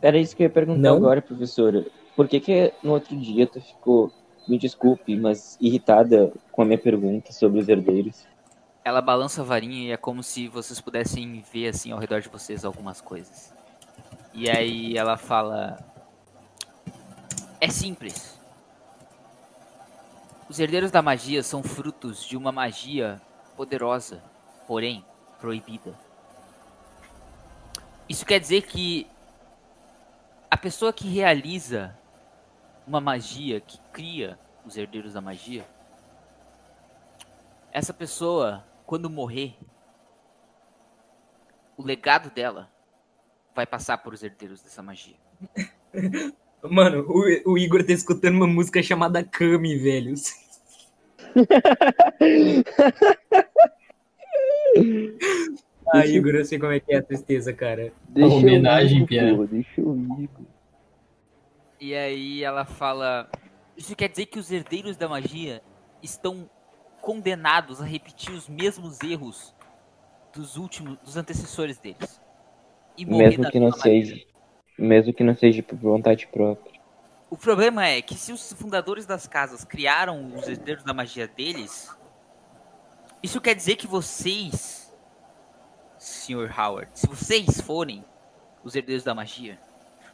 Era 0.01 0.17
isso 0.17 0.35
que 0.35 0.43
eu 0.43 0.45
ia 0.45 0.49
perguntar 0.49 0.79
Não. 0.79 0.97
agora, 0.97 1.21
professora. 1.21 1.85
Por 2.15 2.27
que 2.27 2.39
que 2.39 2.73
no 2.83 2.91
outro 2.91 3.15
dia 3.17 3.47
tu 3.47 3.61
ficou, 3.61 4.11
me 4.47 4.57
desculpe, 4.57 5.15
mas 5.15 5.57
irritada 5.61 6.33
com 6.51 6.61
a 6.61 6.65
minha 6.65 6.77
pergunta 6.77 7.31
sobre 7.31 7.59
os 7.59 7.69
herdeiros? 7.69 8.25
Ela 8.83 9.01
balança 9.01 9.41
a 9.41 9.45
varinha 9.45 9.89
e 9.89 9.91
é 9.91 9.97
como 9.97 10.21
se 10.21 10.47
vocês 10.47 10.81
pudessem 10.81 11.43
ver 11.53 11.69
assim 11.69 11.91
ao 11.91 11.99
redor 11.99 12.21
de 12.21 12.29
vocês 12.29 12.65
algumas 12.65 12.99
coisas. 12.99 13.53
E 14.33 14.49
aí 14.49 14.97
ela 14.97 15.17
fala: 15.17 15.77
É 17.61 17.69
simples. 17.69 18.42
Os 20.49 20.59
herdeiros 20.59 20.91
da 20.91 21.01
magia 21.01 21.41
são 21.41 21.63
frutos 21.63 22.23
de 22.23 22.35
uma 22.35 22.51
magia 22.51 23.21
poderosa, 23.55 24.21
porém 24.67 25.05
proibida. 25.39 25.97
Isso 28.09 28.25
quer 28.25 28.39
dizer 28.39 28.63
que 28.63 29.07
a 30.51 30.57
pessoa 30.57 30.91
que 30.91 31.07
realiza 31.07 31.97
uma 32.85 32.99
magia, 32.99 33.61
que 33.61 33.79
cria 33.91 34.37
os 34.65 34.75
herdeiros 34.75 35.13
da 35.13 35.21
magia, 35.21 35.65
essa 37.71 37.93
pessoa, 37.93 38.63
quando 38.85 39.09
morrer, 39.09 39.57
o 41.77 41.83
legado 41.83 42.29
dela 42.29 42.69
vai 43.55 43.65
passar 43.65 43.97
por 43.97 44.13
os 44.13 44.21
herdeiros 44.21 44.61
dessa 44.61 44.83
magia. 44.83 45.15
Mano, 46.69 47.05
o, 47.07 47.53
o 47.53 47.57
Igor 47.57 47.83
tá 47.83 47.91
escutando 47.91 48.35
uma 48.35 48.47
música 48.47 48.81
chamada 48.81 49.23
Kami, 49.23 49.77
velho. 49.77 50.13
Ai, 55.93 56.09
Igor, 56.09 56.35
eu 56.35 56.45
sei 56.45 56.57
como 56.57 56.71
é 56.71 56.79
que 56.79 56.93
é 56.93 56.97
a 56.97 57.03
tristeza, 57.03 57.53
cara. 57.53 57.91
Deixa 58.09 58.35
homenagem, 58.35 58.99
eu 58.99 59.03
ir, 59.03 59.07
Pia. 59.07 59.35
pô, 59.35 59.45
deixa 59.45 59.81
eu 59.81 59.95
ir. 59.95 60.29
E 61.79 61.93
aí 61.93 62.43
ela 62.43 62.65
fala: 62.65 63.29
Isso 63.75 63.95
quer 63.95 64.09
dizer 64.09 64.27
que 64.27 64.39
os 64.39 64.51
herdeiros 64.51 64.95
da 64.95 65.09
magia 65.09 65.61
estão 66.01 66.49
condenados 67.01 67.81
a 67.81 67.85
repetir 67.85 68.33
os 68.33 68.47
mesmos 68.47 69.01
erros 69.01 69.53
dos 70.33 70.55
últimos, 70.55 70.97
dos 70.99 71.17
antecessores 71.17 71.77
deles. 71.77 72.21
E 72.97 73.05
morrer 73.05 73.29
Mesmo 73.29 73.51
que 73.51 73.59
não 73.59 73.67
mesma 73.67 73.83
maneira. 73.85 74.32
Mesmo 74.77 75.13
que 75.13 75.23
não 75.23 75.35
seja 75.35 75.61
por 75.61 75.77
vontade 75.77 76.27
própria. 76.27 76.81
O 77.29 77.37
problema 77.37 77.85
é 77.87 78.01
que 78.01 78.15
se 78.15 78.31
os 78.31 78.53
fundadores 78.53 79.05
das 79.05 79.27
casas 79.27 79.63
criaram 79.63 80.35
os 80.35 80.47
herdeiros 80.47 80.83
da 80.83 80.93
magia 80.93 81.27
deles, 81.27 81.89
isso 83.23 83.41
quer 83.41 83.55
dizer 83.55 83.75
que 83.75 83.87
vocês, 83.87 84.93
Sr. 85.97 86.53
Howard, 86.55 86.91
se 86.93 87.07
vocês 87.07 87.61
forem 87.61 88.03
os 88.63 88.75
herdeiros 88.75 89.03
da 89.03 89.15
magia, 89.15 89.59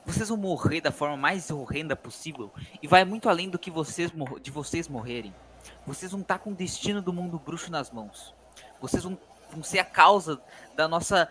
vocês 0.05 0.29
vão 0.29 0.37
morrer 0.37 0.81
da 0.81 0.91
forma 0.91 1.17
mais 1.17 1.51
horrenda 1.51 1.95
possível 1.95 2.51
e 2.81 2.87
vai 2.87 3.03
muito 3.03 3.27
além 3.27 3.49
do 3.49 3.59
que 3.59 3.69
vocês 3.69 4.11
de 4.41 4.51
vocês 4.51 4.87
morrerem. 4.87 5.33
Vocês 5.85 6.11
vão 6.11 6.21
estar 6.21 6.39
com 6.39 6.51
o 6.51 6.55
destino 6.55 7.01
do 7.01 7.11
mundo 7.11 7.37
bruxo 7.37 7.69
nas 7.69 7.91
mãos. 7.91 8.33
Vocês 8.79 9.03
vão, 9.03 9.17
vão 9.51 9.61
ser 9.61 9.79
a 9.79 9.85
causa 9.85 10.41
da 10.75 10.87
nossa 10.87 11.29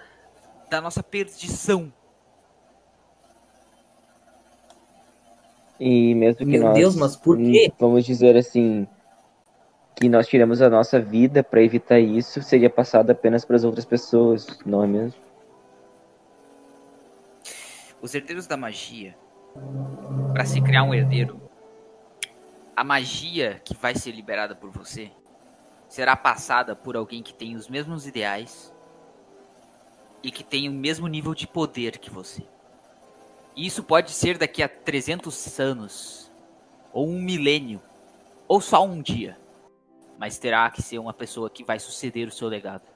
da 0.69 0.81
nossa 0.81 1.03
perdição. 1.03 1.93
E 5.79 6.15
mesmo 6.15 6.39
que 6.39 6.45
Meu 6.45 6.63
nós. 6.63 6.75
Deus, 6.75 6.97
mas 6.97 7.17
por 7.17 7.39
hum, 7.39 7.53
quê? 7.53 7.73
Vamos 7.79 8.05
dizer 8.05 8.37
assim. 8.37 8.87
Que 9.95 10.09
nós 10.09 10.29
tiramos 10.29 10.63
a 10.63 10.71
nossa 10.71 11.01
vida 11.01 11.43
pra 11.43 11.61
evitar 11.61 11.99
isso, 11.99 12.41
seria 12.41 12.71
passado 12.71 13.11
apenas 13.11 13.45
para 13.45 13.57
as 13.57 13.65
outras 13.65 13.85
pessoas, 13.85 14.47
não 14.65 14.85
é 14.85 14.87
mesmo? 14.87 15.21
Os 18.01 18.15
herdeiros 18.15 18.47
da 18.47 18.57
magia, 18.57 19.17
para 20.33 20.45
se 20.45 20.61
criar 20.61 20.85
um 20.85 20.95
herdeiro, 20.95 21.41
a 22.77 22.85
magia 22.85 23.61
que 23.65 23.75
vai 23.75 23.97
ser 23.97 24.13
liberada 24.13 24.55
por 24.55 24.71
você 24.71 25.11
será 25.89 26.15
passada 26.15 26.77
por 26.77 26.97
alguém 26.97 27.21
que 27.21 27.35
tem 27.35 27.57
os 27.57 27.69
mesmos 27.69 28.07
ideais 28.07 28.73
e 30.23 30.31
que 30.31 30.45
tem 30.45 30.69
o 30.69 30.73
mesmo 30.73 31.09
nível 31.09 31.35
de 31.35 31.47
poder 31.47 31.99
que 31.99 32.09
você. 32.09 32.45
E 33.59 33.67
isso 33.67 33.83
pode 33.83 34.13
ser 34.13 34.39
daqui 34.39 34.63
a 34.63 34.69
300 34.69 35.59
anos, 35.59 36.31
ou 36.93 37.09
um 37.09 37.21
milênio, 37.21 37.83
ou 38.47 38.61
só 38.61 38.85
um 38.85 39.03
dia. 39.03 39.37
Mas 40.17 40.39
terá 40.39 40.71
que 40.71 40.81
ser 40.81 41.01
uma 41.01 41.13
pessoa 41.13 41.51
que 41.51 41.65
vai 41.65 41.81
suceder 41.81 42.29
o 42.29 42.31
seu 42.31 42.47
legado. 42.47 42.87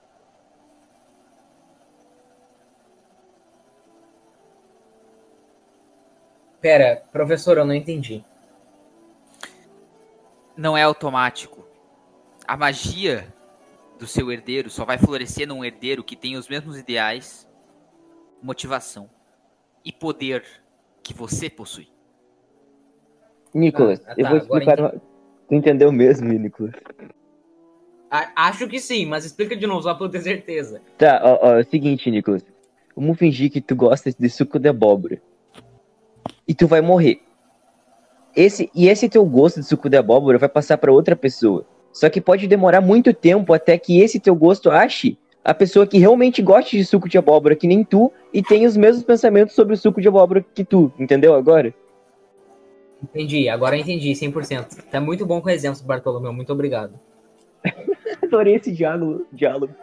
Pera, 6.60 7.02
professor, 7.10 7.58
eu 7.58 7.64
não 7.64 7.74
entendi. 7.74 8.24
não 10.56 10.76
é 10.76 10.82
automático. 10.84 11.66
A 12.46 12.56
magia 12.56 13.34
do 13.98 14.06
seu 14.06 14.30
herdeiro 14.30 14.70
só 14.70 14.84
vai 14.84 14.96
florescer 14.96 15.48
num 15.48 15.64
herdeiro 15.64 16.04
que 16.04 16.14
tem 16.14 16.36
os 16.36 16.46
mesmos 16.46 16.78
ideais, 16.78 17.48
motivação 18.40 19.10
e 19.84 19.92
poder 19.92 20.44
que 21.02 21.12
você 21.14 21.48
possui. 21.50 21.88
Nicolas, 23.54 24.00
Ah, 24.06 24.14
eu 24.16 24.24
tá, 24.24 24.30
vou 24.30 24.38
agora 24.40 24.58
explicar. 24.64 24.80
uma- 24.80 25.02
Tu 25.48 25.54
entendeu 25.54 25.92
mesmo, 25.92 26.32
Nicolas? 26.32 26.72
A- 28.10 28.48
acho 28.48 28.66
que 28.68 28.78
sim, 28.80 29.04
mas 29.06 29.24
explica 29.24 29.54
de 29.56 29.66
novo, 29.66 29.82
só 29.82 29.94
pra 29.94 30.06
eu 30.06 30.10
ter 30.10 30.20
certeza. 30.20 30.80
Tá, 30.96 31.20
ó, 31.22 31.46
ó, 31.48 31.54
é 31.56 31.60
o 31.60 31.64
seguinte, 31.64 32.10
Nicolas. 32.10 32.44
Vamos 32.96 33.18
fingir 33.18 33.50
que 33.50 33.60
tu 33.60 33.74
gosta 33.74 34.10
de 34.12 34.28
suco 34.30 34.58
de 34.58 34.68
abóbora. 34.68 35.20
E 36.46 36.54
tu 36.54 36.66
vai 36.66 36.80
morrer. 36.80 37.20
Esse, 38.34 38.70
e 38.74 38.88
esse 38.88 39.08
teu 39.08 39.24
gosto 39.26 39.60
de 39.60 39.66
suco 39.66 39.88
de 39.90 39.96
abóbora 39.96 40.38
vai 40.38 40.48
passar 40.48 40.78
pra 40.78 40.92
outra 40.92 41.14
pessoa. 41.16 41.66
Só 41.92 42.08
que 42.08 42.20
pode 42.20 42.46
demorar 42.46 42.80
muito 42.80 43.12
tempo 43.12 43.52
até 43.52 43.76
que 43.76 44.00
esse 44.00 44.18
teu 44.18 44.34
gosto 44.34 44.70
ache 44.70 45.18
a 45.44 45.52
pessoa 45.52 45.86
que 45.86 45.98
realmente 45.98 46.40
goste 46.40 46.76
de 46.76 46.84
suco 46.84 47.08
de 47.08 47.18
abóbora, 47.18 47.56
que 47.56 47.66
nem 47.66 47.82
tu, 47.84 48.12
e 48.32 48.42
tem 48.42 48.64
os 48.66 48.76
mesmos 48.76 49.04
pensamentos 49.04 49.54
sobre 49.54 49.74
o 49.74 49.76
suco 49.76 50.00
de 50.00 50.08
abóbora 50.08 50.44
que 50.54 50.64
tu. 50.64 50.92
Entendeu 50.98 51.34
agora? 51.34 51.74
Entendi, 53.02 53.48
agora 53.48 53.76
eu 53.76 53.80
entendi, 53.80 54.12
100%. 54.12 54.84
Tá 54.84 55.00
muito 55.00 55.26
bom 55.26 55.40
com 55.40 55.50
exemplos, 55.50 55.80
Bartolomeu, 55.82 56.32
muito 56.32 56.52
obrigado. 56.52 56.98
Adorei 58.22 58.54
esse 58.54 58.70
diálogo. 58.70 59.26
diálogo. 59.32 59.74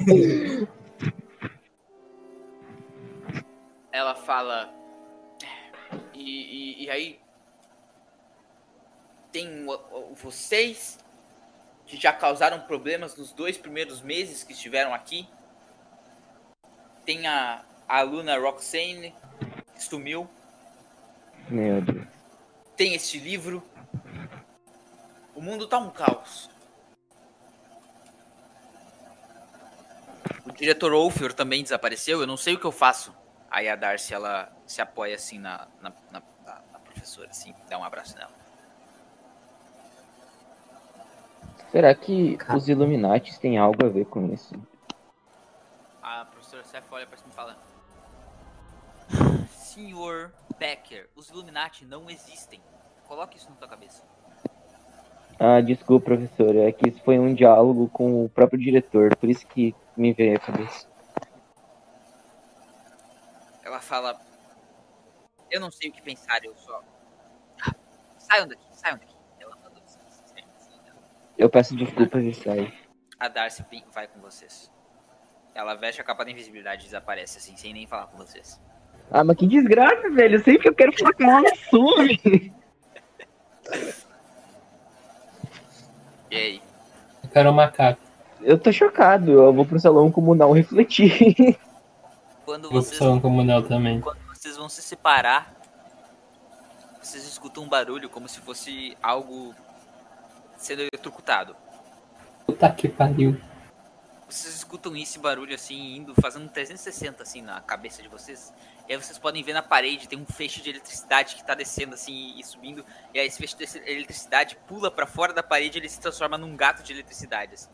Ela 3.92 4.14
fala. 4.14 4.72
E, 6.14 6.80
e- 6.80 6.84
e 6.84 6.90
aí. 6.90 7.18
Tem 9.30 9.64
vocês 10.14 10.98
que 11.92 12.00
já 12.00 12.10
causaram 12.10 12.58
problemas 12.60 13.14
nos 13.16 13.32
dois 13.32 13.58
primeiros 13.58 14.00
meses 14.00 14.42
que 14.42 14.54
estiveram 14.54 14.94
aqui. 14.94 15.28
Tem 17.04 17.26
a, 17.26 17.62
a 17.86 17.98
aluna 17.98 18.38
Roxane, 18.38 19.14
que 19.74 19.82
sumiu. 19.84 20.26
Meu 21.50 21.82
Deus. 21.82 22.06
Tem 22.78 22.94
este 22.94 23.18
livro. 23.18 23.62
O 25.34 25.42
mundo 25.42 25.66
tá 25.68 25.76
um 25.76 25.90
caos. 25.90 26.48
O 30.46 30.52
diretor 30.52 30.92
Wolfer 30.92 31.34
também 31.34 31.62
desapareceu. 31.62 32.22
Eu 32.22 32.26
não 32.26 32.38
sei 32.38 32.54
o 32.54 32.58
que 32.58 32.64
eu 32.64 32.72
faço. 32.72 33.14
Aí 33.50 33.68
a 33.68 33.76
Darcy 33.76 34.14
ela 34.14 34.50
se 34.66 34.80
apoia 34.80 35.16
assim 35.16 35.38
na, 35.38 35.68
na- 35.82 35.92
na- 36.10 36.22
na 36.72 36.78
professora, 36.78 37.28
assim, 37.28 37.54
dá 37.68 37.76
um 37.78 37.84
abraço 37.84 38.16
nela. 38.16 38.32
Será 41.72 41.94
que 41.94 42.36
Cara. 42.36 42.58
os 42.58 42.68
Illuminates 42.68 43.38
têm 43.38 43.56
algo 43.56 43.84
a 43.84 43.88
ver 43.88 44.04
com 44.04 44.32
isso? 44.32 44.54
A 46.02 46.26
professora 46.26 46.62
Seth 46.64 46.84
olha 46.90 47.06
pra 47.06 47.16
cima 47.16 47.30
e 47.32 47.34
fala: 47.34 47.56
Senhor 49.48 50.30
Becker, 50.58 51.08
os 51.16 51.30
Illuminati 51.30 51.86
não 51.86 52.10
existem. 52.10 52.60
Coloque 53.08 53.38
isso 53.38 53.48
na 53.48 53.56
tua 53.56 53.68
cabeça. 53.68 54.02
Ah, 55.38 55.60
desculpa, 55.62 56.04
professor. 56.04 56.54
É 56.56 56.70
que 56.70 56.90
isso 56.90 57.02
foi 57.02 57.18
um 57.18 57.34
diálogo 57.34 57.88
com 57.88 58.24
o 58.24 58.28
próprio 58.28 58.60
diretor, 58.60 59.16
por 59.16 59.28
isso 59.30 59.46
que 59.46 59.74
me 59.96 60.12
veio 60.12 60.36
à 60.36 60.40
cabeça. 60.40 60.86
Ela 63.64 63.80
fala: 63.80 64.20
Eu 65.50 65.58
não 65.58 65.70
sei 65.70 65.88
o 65.88 65.92
que 65.92 66.02
pensar, 66.02 66.44
eu 66.44 66.54
só. 66.56 66.82
Ah, 67.66 67.74
saiam 68.18 68.46
daqui, 68.46 68.64
saiam 68.72 68.98
daqui. 68.98 69.16
Ela 69.40 69.56
manda 69.56 69.80
vocês 69.80 70.22
saírem 70.26 70.50
assim, 70.54 70.76
né? 70.84 70.92
Eu 71.42 71.50
peço 71.50 71.74
desculpas 71.74 72.22
e 72.22 72.32
saio. 72.32 72.72
A 73.18 73.26
Darcy 73.26 73.64
vai 73.92 74.06
com 74.06 74.20
vocês. 74.20 74.70
Ela 75.52 75.74
veste 75.74 76.00
a 76.00 76.04
capa 76.04 76.24
da 76.24 76.30
invisibilidade 76.30 76.82
e 76.82 76.84
desaparece 76.84 77.38
assim, 77.38 77.56
sem 77.56 77.72
nem 77.74 77.84
falar 77.84 78.06
com 78.06 78.16
vocês. 78.16 78.60
Ah, 79.10 79.24
mas 79.24 79.36
que 79.36 79.48
desgraça, 79.48 80.08
velho. 80.10 80.38
Sempre 80.38 80.60
que 80.60 80.68
eu 80.68 80.74
quero 80.74 80.96
falar 80.96 81.12
com 81.14 81.24
ela, 81.24 81.48
ela 81.48 81.56
some. 81.68 82.52
E 86.30 86.36
aí? 86.36 86.62
Eu 87.24 87.30
quero 87.30 87.50
um 87.50 87.54
macaco. 87.54 88.00
Eu 88.40 88.56
tô 88.56 88.72
chocado. 88.72 89.32
Eu 89.32 89.52
vou 89.52 89.66
pro 89.66 89.80
salão 89.80 90.12
comunal 90.12 90.52
refletir. 90.52 91.58
Quando 92.44 92.70
Vou 92.70 92.70
pro 92.70 92.82
vocês, 92.82 92.98
salão 92.98 93.20
comunal 93.20 93.64
também. 93.64 94.00
quando 94.00 94.18
vocês 94.32 94.56
vão 94.56 94.68
se 94.68 94.80
separar, 94.80 95.52
vocês 97.02 97.26
escutam 97.26 97.64
um 97.64 97.68
barulho 97.68 98.08
como 98.08 98.28
se 98.28 98.40
fosse 98.40 98.96
algo 99.02 99.52
sendo 100.62 100.82
eletrocutado. 100.82 101.56
Puta 102.46 102.70
que 102.70 102.88
pariu. 102.88 103.40
Vocês 104.28 104.54
escutam 104.54 104.96
esse 104.96 105.18
barulho 105.18 105.54
assim, 105.54 105.96
indo, 105.96 106.14
fazendo 106.14 106.46
um 106.46 106.48
360 106.48 107.22
assim 107.22 107.42
na 107.42 107.60
cabeça 107.60 108.02
de 108.02 108.08
vocês. 108.08 108.52
E 108.88 108.92
aí 108.92 108.98
vocês 108.98 109.18
podem 109.18 109.42
ver 109.42 109.52
na 109.52 109.62
parede, 109.62 110.08
tem 110.08 110.18
um 110.18 110.24
feixe 110.24 110.62
de 110.62 110.70
eletricidade 110.70 111.34
que 111.34 111.44
tá 111.44 111.54
descendo 111.54 111.94
assim 111.94 112.34
e 112.38 112.42
subindo. 112.42 112.84
E 113.12 113.20
aí 113.20 113.26
esse 113.26 113.36
feixe 113.36 113.56
de 113.56 113.78
eletricidade 113.90 114.56
pula 114.66 114.90
pra 114.90 115.06
fora 115.06 115.34
da 115.34 115.42
parede 115.42 115.78
e 115.78 115.80
ele 115.80 115.88
se 115.88 116.00
transforma 116.00 116.38
num 116.38 116.56
gato 116.56 116.82
de 116.82 116.92
eletricidade. 116.94 117.54
Assim. 117.54 117.68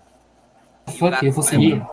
E 0.88 0.90
o 0.90 0.94
Fuck, 0.94 1.10
gato 1.10 1.26
eu 1.26 1.32
vou 1.32 1.42
seguir. 1.44 1.86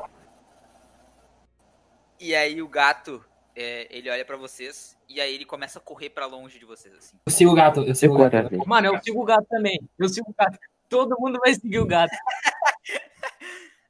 E 2.19 2.33
aí 2.33 2.59
o 2.61 2.67
gato, 2.67 3.23
é, 3.55 3.87
ele 3.95 4.09
olha 4.09 4.25
pra 4.25 4.37
vocês 4.37 4.97
e 5.07 5.21
aí 5.21 5.35
ele 5.35 5.45
começa 5.45 5.77
a 5.77 5.81
correr 5.81 6.09
pra 6.09 6.25
longe 6.25 6.57
de 6.57 6.65
vocês, 6.65 6.93
assim. 6.95 7.17
Eu 7.25 7.31
sigo 7.31 7.51
o 7.51 7.55
gato, 7.55 7.81
eu 7.81 7.93
sigo 7.93 8.15
o 8.15 8.17
Segura, 8.17 8.29
gato. 8.29 8.49
velho. 8.49 8.63
Mano, 8.67 8.87
eu 8.87 9.03
sigo 9.03 9.21
o 9.21 9.25
gato 9.25 9.45
também. 9.47 9.79
Eu 9.99 10.09
sigo 10.09 10.31
o 10.31 10.33
gato. 10.35 10.57
Todo 10.89 11.15
mundo 11.19 11.39
vai 11.39 11.53
seguir 11.53 11.79
o 11.79 11.85
gato. 11.85 12.15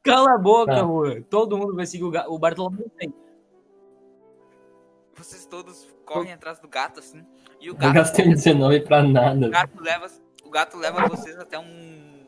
Cala 0.04 0.36
a 0.36 0.38
boca, 0.38 0.72
Tá. 0.74 0.80
Juan. 0.82 1.22
Todo 1.24 1.58
mundo 1.58 1.76
vai 1.76 1.86
seguir 1.86 2.04
o 2.04 2.12
gato. 2.12 2.32
O 2.32 2.38
Bartolomeu 2.40 2.90
tem. 2.98 3.14
Vocês 5.16 5.46
todos 5.46 5.88
correm 6.06 6.34
atrás 6.34 6.60
do 6.60 6.68
gato, 6.68 7.00
assim. 7.00 7.26
E 7.60 7.70
o 7.70 7.74
Eu 7.74 7.76
gato, 7.78 7.94
gastei 7.94 8.26
19 8.28 8.82
pra 8.82 9.02
nada. 9.02 9.48
o 9.48 9.50
gato 9.50 9.82
leva, 9.82 10.08
o 10.44 10.50
gato 10.50 10.78
leva 10.78 11.08
vocês 11.08 11.38
até 11.40 11.58
um, 11.58 12.26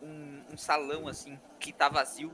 um, 0.00 0.42
um 0.52 0.56
salão, 0.56 1.08
assim, 1.08 1.38
que 1.58 1.72
tá 1.72 1.88
vazio. 1.88 2.32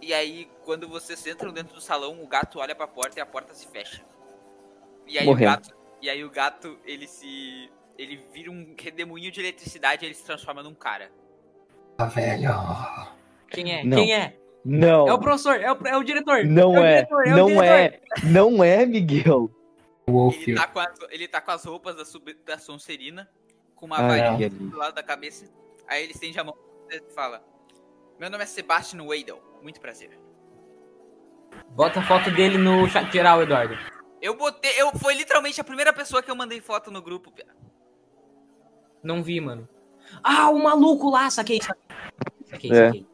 E 0.00 0.14
aí, 0.14 0.48
quando 0.64 0.88
vocês 0.88 1.26
entram 1.26 1.52
dentro 1.52 1.74
do 1.74 1.80
salão, 1.80 2.22
o 2.22 2.26
gato 2.26 2.58
olha 2.60 2.74
pra 2.74 2.86
porta 2.86 3.18
e 3.18 3.22
a 3.22 3.26
porta 3.26 3.52
se 3.54 3.66
fecha. 3.66 4.02
E 5.06 5.18
aí 5.18 5.24
o 5.26 5.30
Morrendo. 5.30 5.50
gato, 5.50 5.76
e 6.00 6.08
aí 6.08 6.24
o 6.24 6.30
gato, 6.30 6.78
ele 6.84 7.06
se 7.08 7.70
ele 7.98 8.16
vira 8.32 8.50
um 8.50 8.74
redemoinho 8.78 9.30
de 9.30 9.40
eletricidade 9.40 10.04
e 10.04 10.08
ele 10.08 10.14
se 10.14 10.24
transforma 10.24 10.62
num 10.62 10.74
cara. 10.74 11.10
Ah, 11.98 12.06
velho. 12.06 12.50
Quem 13.48 13.72
é? 13.72 13.84
Não. 13.84 13.96
Quem 13.96 14.14
é? 14.14 14.36
Não. 14.64 15.06
É 15.06 15.12
o 15.12 15.18
professor, 15.18 15.60
é 15.60 15.70
o, 15.70 15.86
é 15.86 15.96
o 15.96 16.02
diretor. 16.02 16.44
Não 16.44 16.76
é. 16.76 16.80
é. 16.80 16.94
diretor, 16.96 17.26
é 17.26 17.30
Não 17.30 17.62
é. 17.62 18.00
Não 18.24 18.64
é, 18.64 18.86
Miguel. 18.86 19.50
Wolf. 20.06 20.36
Ele 20.48 20.56
tá 20.56 20.66
com 20.66 20.80
as, 20.80 20.94
ele 21.10 21.28
tá 21.28 21.40
com 21.40 21.50
as 21.50 21.64
roupas 21.64 21.96
da, 21.96 22.04
sub, 22.04 22.34
da 22.44 22.58
Sonserina, 22.58 23.28
com 23.74 23.86
uma 23.86 23.98
Ai, 23.98 24.20
varinha 24.20 24.46
ali. 24.46 24.48
do 24.48 24.76
lado 24.76 24.94
da 24.94 25.02
cabeça. 25.02 25.46
Aí 25.86 26.02
ele 26.02 26.12
estende 26.12 26.38
a 26.38 26.44
mão 26.44 26.56
e 26.90 27.00
fala: 27.14 27.42
Meu 28.18 28.30
nome 28.30 28.42
é 28.42 28.46
Sebastian 28.46 29.02
Weidel, 29.02 29.40
muito 29.62 29.80
prazer. 29.80 30.18
Bota 31.70 32.00
a 32.00 32.02
foto 32.02 32.30
dele 32.30 32.58
no 32.58 32.88
chat 32.88 33.10
geral, 33.12 33.42
Eduardo. 33.42 33.78
Eu 34.20 34.36
botei, 34.36 34.72
eu 34.80 34.90
foi 34.98 35.14
literalmente 35.14 35.60
a 35.60 35.64
primeira 35.64 35.92
pessoa 35.92 36.22
que 36.22 36.30
eu 36.30 36.36
mandei 36.36 36.60
foto 36.60 36.90
no 36.90 37.00
grupo. 37.00 37.30
Pia. 37.30 37.46
Não 39.04 39.22
vi, 39.22 39.40
mano. 39.40 39.68
Ah, 40.22 40.50
o 40.50 40.60
maluco 40.62 41.10
lá, 41.10 41.28
saquei. 41.30 41.60
Saquei, 42.46 42.72
É. 42.72 42.86
saquei. 42.86 43.06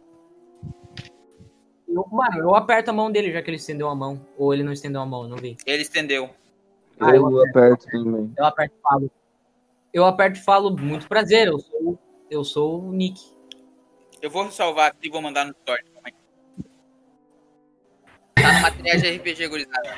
Eu, 1.89 2.07
mano, 2.11 2.39
eu 2.39 2.55
aperto 2.55 2.91
a 2.91 2.93
mão 2.93 3.11
dele 3.11 3.33
já 3.33 3.43
que 3.43 3.51
ele 3.51 3.57
estendeu 3.57 3.89
a 3.89 3.95
mão. 3.95 4.25
Ou 4.39 4.55
ele 4.55 4.63
não 4.63 4.73
estendeu 4.73 5.01
a 5.01 5.07
mão, 5.07 5.25
eu 5.25 5.29
não 5.29 5.37
vi. 5.37 5.57
Ele 5.67 5.83
estendeu. 5.83 6.31
Ah, 7.01 7.11
eu, 7.17 7.29
Eu 7.31 7.43
aperto 7.49 7.87
também. 7.87 8.33
eu 8.39 8.45
aperto 8.45 8.75
e 8.79 8.81
falo. 8.81 9.11
Eu 9.93 10.05
aperto 10.05 10.39
e 10.39 10.43
falo, 10.45 10.77
muito 10.77 11.09
prazer, 11.09 11.49
eu 11.49 11.59
sou, 11.59 11.99
eu 12.31 12.45
sou 12.45 12.81
o 12.81 12.93
Nick. 12.93 13.21
Eu 14.23 14.31
vou 14.31 14.49
salvar 14.53 14.91
aqui 14.91 15.09
e 15.09 15.11
vou 15.11 15.21
mandar 15.21 15.45
no 15.45 15.51
story. 15.53 15.83
Tá 18.35 18.53
no 18.53 18.61
material 18.63 18.99
de 18.99 19.17
RPG, 19.17 19.49
gurizada. 19.49 19.97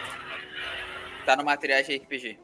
Tá 1.26 1.36
no 1.36 1.44
material 1.44 1.82
de 1.82 1.96
RPG. 1.96 2.38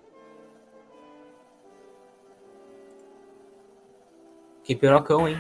Que 4.68 4.76
pirocão, 4.76 5.26
hein? 5.26 5.38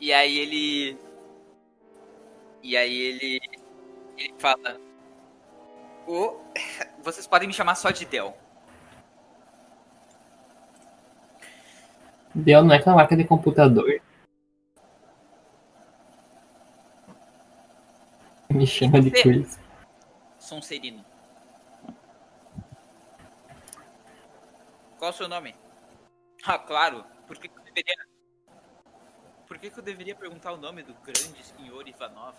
E 0.00 0.12
aí 0.12 0.38
ele. 0.38 0.98
E 2.62 2.76
aí 2.76 2.96
ele. 2.96 3.40
Ele 4.16 4.34
fala. 4.38 4.80
"Ô, 6.06 6.36
vocês 7.02 7.26
podem 7.26 7.48
me 7.48 7.52
chamar 7.52 7.74
só 7.74 7.90
de 7.90 8.04
Del. 8.04 8.32
Dell 12.32 12.62
não 12.62 12.72
é 12.72 12.76
aquela 12.76 12.94
marca 12.94 13.16
de 13.16 13.24
computador. 13.24 14.00
Me 18.50 18.68
chama 18.68 19.00
de 19.00 19.10
coisa. 19.20 19.58
Sonserino. 20.38 21.04
Qual 24.98 25.10
o 25.10 25.14
seu 25.14 25.28
nome? 25.28 25.54
Ah, 26.44 26.58
claro. 26.58 27.04
Por 27.26 27.38
que, 27.38 27.48
que 27.48 27.58
eu 27.58 27.64
deveria. 27.64 27.96
Por 29.48 29.58
que, 29.58 29.68
que 29.70 29.78
eu 29.80 29.82
deveria 29.82 30.14
perguntar 30.14 30.52
o 30.52 30.56
nome 30.56 30.84
do 30.84 30.94
grande 30.94 31.42
senhor 31.44 31.88
Ivanov? 31.88 32.36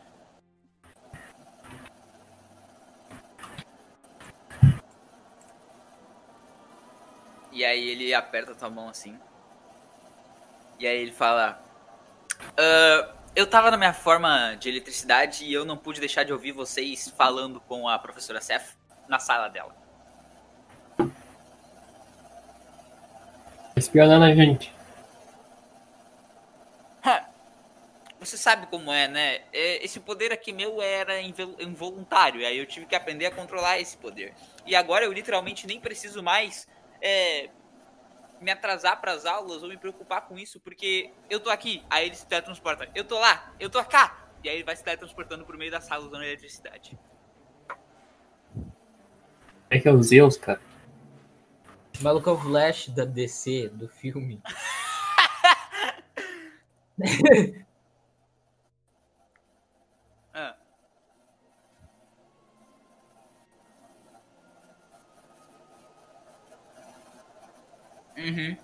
E 7.52 7.64
aí 7.64 7.88
ele 7.88 8.14
aperta 8.14 8.54
tua 8.54 8.70
mão 8.70 8.88
assim. 8.88 9.18
E 10.78 10.86
aí 10.86 10.98
ele 10.98 11.12
fala. 11.12 11.60
"Ah, 12.58 13.14
eu 13.38 13.46
tava 13.46 13.70
na 13.70 13.76
minha 13.76 13.92
forma 13.92 14.56
de 14.58 14.68
eletricidade 14.68 15.44
e 15.44 15.52
eu 15.54 15.64
não 15.64 15.76
pude 15.76 16.00
deixar 16.00 16.24
de 16.24 16.32
ouvir 16.32 16.50
vocês 16.50 17.08
falando 17.16 17.60
com 17.60 17.88
a 17.88 17.96
professora 17.96 18.40
Seth 18.40 18.76
na 19.06 19.20
sala 19.20 19.46
dela. 19.46 19.72
Espionando 23.76 24.24
a 24.24 24.34
gente. 24.34 24.74
Você 28.18 28.36
sabe 28.36 28.66
como 28.66 28.92
é, 28.92 29.06
né? 29.06 29.42
É, 29.52 29.84
Esse 29.84 30.00
poder 30.00 30.32
aqui 30.32 30.52
meu 30.52 30.82
era 30.82 31.20
involuntário, 31.20 32.44
aí 32.44 32.58
eu 32.58 32.66
tive 32.66 32.86
que 32.86 32.96
aprender 32.96 33.26
a 33.26 33.30
controlar 33.30 33.78
esse 33.78 33.96
poder. 33.96 34.34
E 34.66 34.74
agora 34.74 35.04
eu 35.04 35.12
literalmente 35.12 35.64
nem 35.64 35.78
preciso 35.78 36.24
mais 36.24 36.66
é, 37.00 37.48
me 38.40 38.50
atrasar 38.50 39.00
pras 39.00 39.26
aulas 39.26 39.62
ou 39.62 39.68
me 39.68 39.76
preocupar 39.76 40.22
com 40.22 40.38
isso, 40.38 40.60
porque 40.60 41.10
eu 41.28 41.40
tô 41.40 41.50
aqui, 41.50 41.82
aí 41.90 42.06
ele 42.06 42.14
se 42.14 42.26
teletransporta. 42.26 42.88
Eu 42.94 43.04
tô 43.04 43.18
lá, 43.18 43.52
eu 43.58 43.68
tô 43.68 43.82
cá! 43.84 44.28
E 44.42 44.48
aí 44.48 44.56
ele 44.56 44.64
vai 44.64 44.76
se 44.76 44.84
teletransportando 44.84 45.44
por 45.44 45.56
meio 45.56 45.70
da 45.70 45.80
sala 45.80 46.06
usando 46.06 46.22
eletricidade. 46.22 46.98
É 49.68 49.78
que 49.78 49.88
é 49.88 49.92
o 49.92 50.02
Zeus, 50.02 50.36
cara. 50.36 50.60
O 51.98 52.02
maluco 52.02 52.30
é 52.30 52.32
o 52.32 52.38
Flash 52.38 52.88
da 52.88 53.04
DC, 53.04 53.68
do 53.70 53.88
filme. 53.88 54.40
Ah. 60.34 60.54
Uhum. 68.18 68.56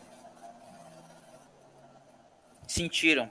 Sentiram. 2.66 3.30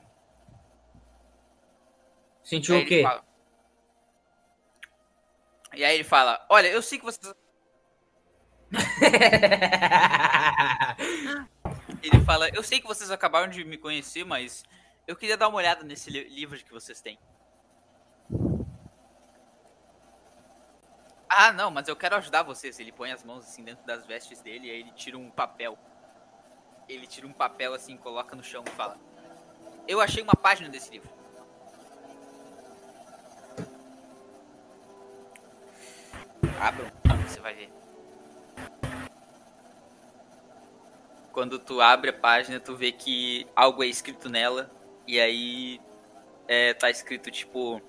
Sentiu 2.44 2.76
Aí 2.76 2.84
o 2.84 2.88
quê? 2.88 3.04
fala- 3.04 3.24
E 5.74 5.84
aí 5.84 5.96
ele 5.96 6.04
fala: 6.04 6.46
Olha, 6.50 6.68
eu 6.68 6.82
sei 6.82 7.00
que 7.00 7.06
vocês. 7.06 7.34
Ele 12.02 12.20
fala: 12.26 12.50
Eu 12.50 12.64
sei 12.64 12.80
que 12.82 12.88
vocês 12.88 13.12
acabaram 13.12 13.50
de 13.50 13.64
me 13.64 13.78
conhecer, 13.78 14.26
mas 14.26 14.64
eu 15.08 15.16
queria 15.16 15.38
dar 15.38 15.48
uma 15.48 15.58
olhada 15.58 15.84
nesse 15.84 16.10
li- 16.10 16.28
livro 16.30 16.58
que 16.58 16.72
vocês 16.72 17.02
têm. 17.02 17.18
Ah, 21.30 21.52
não, 21.52 21.72
mas 21.72 21.88
eu 21.88 21.96
quero 21.96 22.16
ajudar 22.18 22.44
vocês. 22.44 22.80
Ele 22.80 22.92
põe 22.92 23.12
as 23.12 23.24
mãos 23.24 23.46
assim 23.46 23.64
dentro 23.64 23.84
das 23.86 24.06
vestes 24.06 24.42
dele 24.42 24.68
e 24.68 24.72
aí 24.72 24.80
ele 24.82 24.92
tira 24.92 25.18
um 25.18 25.32
papel. 25.32 25.78
Ele 26.88 27.08
tira 27.08 27.26
um 27.26 27.34
papel 27.34 27.74
assim, 27.74 27.96
coloca 27.98 28.36
no 28.36 28.44
chão 28.44 28.64
e 28.66 28.70
fala: 28.72 28.98
Eu 29.88 30.02
achei 30.02 30.22
uma 30.22 30.36
página 30.36 30.70
desse 30.70 30.92
livro. 30.92 31.10
Abram, 36.60 36.88
você 37.28 37.40
vai 37.40 37.56
ver. 37.56 37.70
Quando 41.32 41.58
tu 41.58 41.82
abre 41.82 42.12
a 42.12 42.14
página, 42.14 42.60
tu 42.60 42.76
vê 42.76 42.92
que 42.92 43.48
algo 43.56 43.84
é 43.84 43.88
escrito 43.88 44.30
nela. 44.30 44.72
E 45.08 45.20
aí 45.20 45.82
é, 46.48 46.74
tá 46.74 46.90
escrito 46.90 47.32
tipo. 47.32 47.82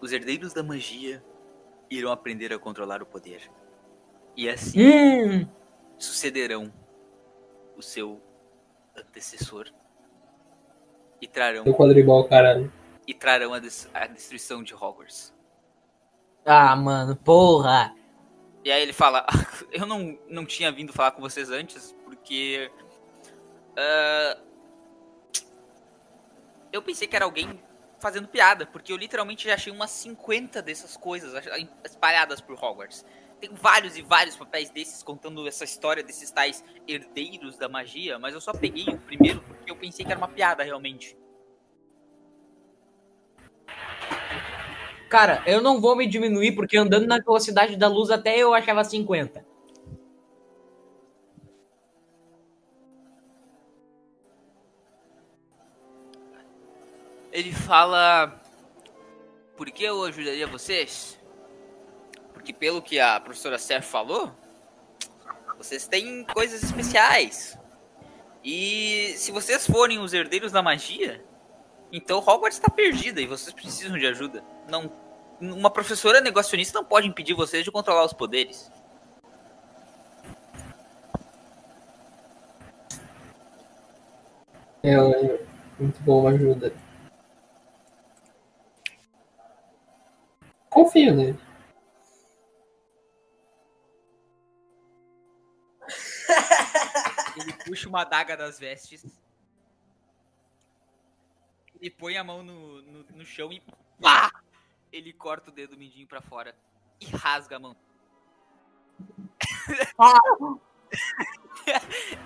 Os 0.00 0.12
herdeiros 0.12 0.52
da 0.52 0.62
magia 0.62 1.24
irão 1.88 2.10
aprender 2.10 2.52
a 2.52 2.58
controlar 2.58 3.02
o 3.02 3.06
poder. 3.06 3.48
E 4.36 4.48
assim 4.48 4.80
Hum, 4.80 5.48
sucederão 5.96 6.72
o 7.82 7.84
seu 7.84 8.20
antecessor. 8.96 9.66
E 11.20 11.26
trarão, 11.28 11.64
Do 11.64 11.74
quadribol, 11.74 12.24
caralho. 12.28 12.72
e 13.06 13.12
trarão 13.12 13.52
a, 13.52 13.58
des- 13.58 13.88
a 13.92 14.06
destruição 14.06 14.62
de 14.62 14.74
Hogwarts. 14.74 15.34
ah, 16.46 16.74
mano, 16.76 17.14
porra. 17.16 17.94
E 18.64 18.70
aí 18.72 18.80
ele 18.82 18.92
fala: 18.92 19.26
Eu 19.72 19.84
não, 19.86 20.18
não 20.28 20.46
tinha 20.46 20.70
vindo 20.72 20.92
falar 20.92 21.10
com 21.12 21.20
vocês 21.20 21.50
antes, 21.50 21.94
porque. 22.04 22.70
ah, 23.76 24.38
eu 26.72 26.80
pensei 26.82 27.06
que 27.06 27.14
era 27.16 27.24
alguém 27.24 27.60
fazendo 28.00 28.26
piada, 28.28 28.66
porque 28.66 28.92
eu 28.92 28.96
literalmente 28.96 29.46
já 29.46 29.54
achei 29.54 29.72
umas 29.72 29.90
50 29.90 30.60
dessas 30.62 30.96
coisas 30.96 31.32
espalhadas 31.84 32.40
por 32.40 32.54
Hogwarts. 32.62 33.04
Tem 33.42 33.50
vários 33.54 33.96
e 33.96 34.02
vários 34.02 34.36
papéis 34.36 34.70
desses 34.70 35.02
contando 35.02 35.48
essa 35.48 35.64
história 35.64 36.00
desses 36.00 36.30
tais 36.30 36.64
herdeiros 36.86 37.58
da 37.58 37.68
magia, 37.68 38.16
mas 38.16 38.34
eu 38.34 38.40
só 38.40 38.52
peguei 38.52 38.84
o 38.84 38.96
primeiro 38.96 39.40
porque 39.40 39.68
eu 39.68 39.74
pensei 39.74 40.04
que 40.04 40.12
era 40.12 40.18
uma 40.20 40.28
piada 40.28 40.62
realmente. 40.62 41.18
Cara, 45.10 45.42
eu 45.44 45.60
não 45.60 45.80
vou 45.80 45.96
me 45.96 46.06
diminuir 46.06 46.52
porque 46.52 46.76
andando 46.76 47.04
na 47.04 47.18
velocidade 47.18 47.74
da 47.74 47.88
luz 47.88 48.12
até 48.12 48.38
eu 48.38 48.54
achava 48.54 48.84
50. 48.84 49.44
Ele 57.32 57.52
fala: 57.52 58.40
Por 59.56 59.68
que 59.68 59.82
eu 59.82 60.04
ajudaria 60.04 60.46
vocês? 60.46 61.20
Porque, 62.42 62.52
pelo 62.52 62.82
que 62.82 62.98
a 62.98 63.20
professora 63.20 63.56
Seth 63.56 63.84
falou, 63.84 64.32
vocês 65.56 65.86
têm 65.86 66.24
coisas 66.24 66.60
especiais. 66.60 67.56
E 68.42 69.14
se 69.16 69.30
vocês 69.30 69.64
forem 69.64 70.00
os 70.00 70.12
herdeiros 70.12 70.50
da 70.50 70.60
magia, 70.60 71.24
então 71.92 72.18
Hogwarts 72.18 72.58
está 72.58 72.68
perdida 72.68 73.20
e 73.20 73.28
vocês 73.28 73.54
precisam 73.54 73.96
de 73.96 74.08
ajuda. 74.08 74.42
Não, 74.68 74.90
uma 75.40 75.70
professora 75.70 76.20
negacionista 76.20 76.76
não 76.76 76.84
pode 76.84 77.06
impedir 77.06 77.32
vocês 77.34 77.62
de 77.62 77.70
controlar 77.70 78.04
os 78.04 78.12
poderes. 78.12 78.68
É, 84.82 84.94
é 84.94 85.46
muito 85.78 86.02
bom, 86.02 86.26
ajuda. 86.26 86.72
Confio 90.68 91.14
nele. 91.14 91.51
Ele 97.36 97.52
puxa 97.64 97.88
uma 97.88 98.02
adaga 98.02 98.36
das 98.36 98.58
vestes. 98.58 99.04
Ele 101.80 101.90
põe 101.90 102.16
a 102.16 102.24
mão 102.24 102.42
no, 102.42 102.82
no, 102.82 103.04
no 103.04 103.24
chão 103.24 103.52
e 103.52 103.60
pá! 104.00 104.30
Ele 104.92 105.12
corta 105.12 105.50
o 105.50 105.52
dedo 105.52 105.76
mindinho 105.76 106.06
pra 106.06 106.20
fora 106.20 106.54
e 107.00 107.06
rasga 107.06 107.56
a 107.56 107.58
mão. 107.58 107.76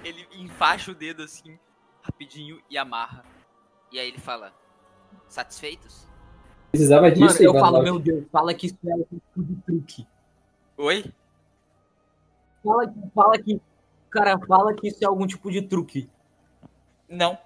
ele 0.04 0.28
enfaixa 0.32 0.90
o 0.90 0.94
dedo 0.94 1.22
assim, 1.22 1.58
rapidinho, 2.02 2.62
e 2.68 2.76
amarra. 2.76 3.24
E 3.92 3.98
aí 3.98 4.08
ele 4.08 4.18
fala: 4.18 4.52
Satisfeitos? 5.28 6.06
Precisava 6.70 7.10
disso, 7.10 7.42
Mano, 7.42 7.56
eu 7.56 7.60
falo, 7.60 7.82
meu 7.82 7.98
Deus, 7.98 8.26
fala 8.30 8.52
que 8.52 8.66
isso 8.66 8.78
é 8.84 8.96
de 9.36 9.56
truque. 9.62 10.06
Oi? 10.76 11.12
Fala, 12.62 12.86
que- 12.88 13.10
fala 13.14 13.38
que. 13.38 13.60
Cara, 14.16 14.38
fala 14.46 14.74
que 14.74 14.88
isso 14.88 15.04
é 15.04 15.06
algum 15.06 15.26
tipo 15.26 15.50
de 15.50 15.60
truque. 15.60 16.08
Não. 17.08 17.36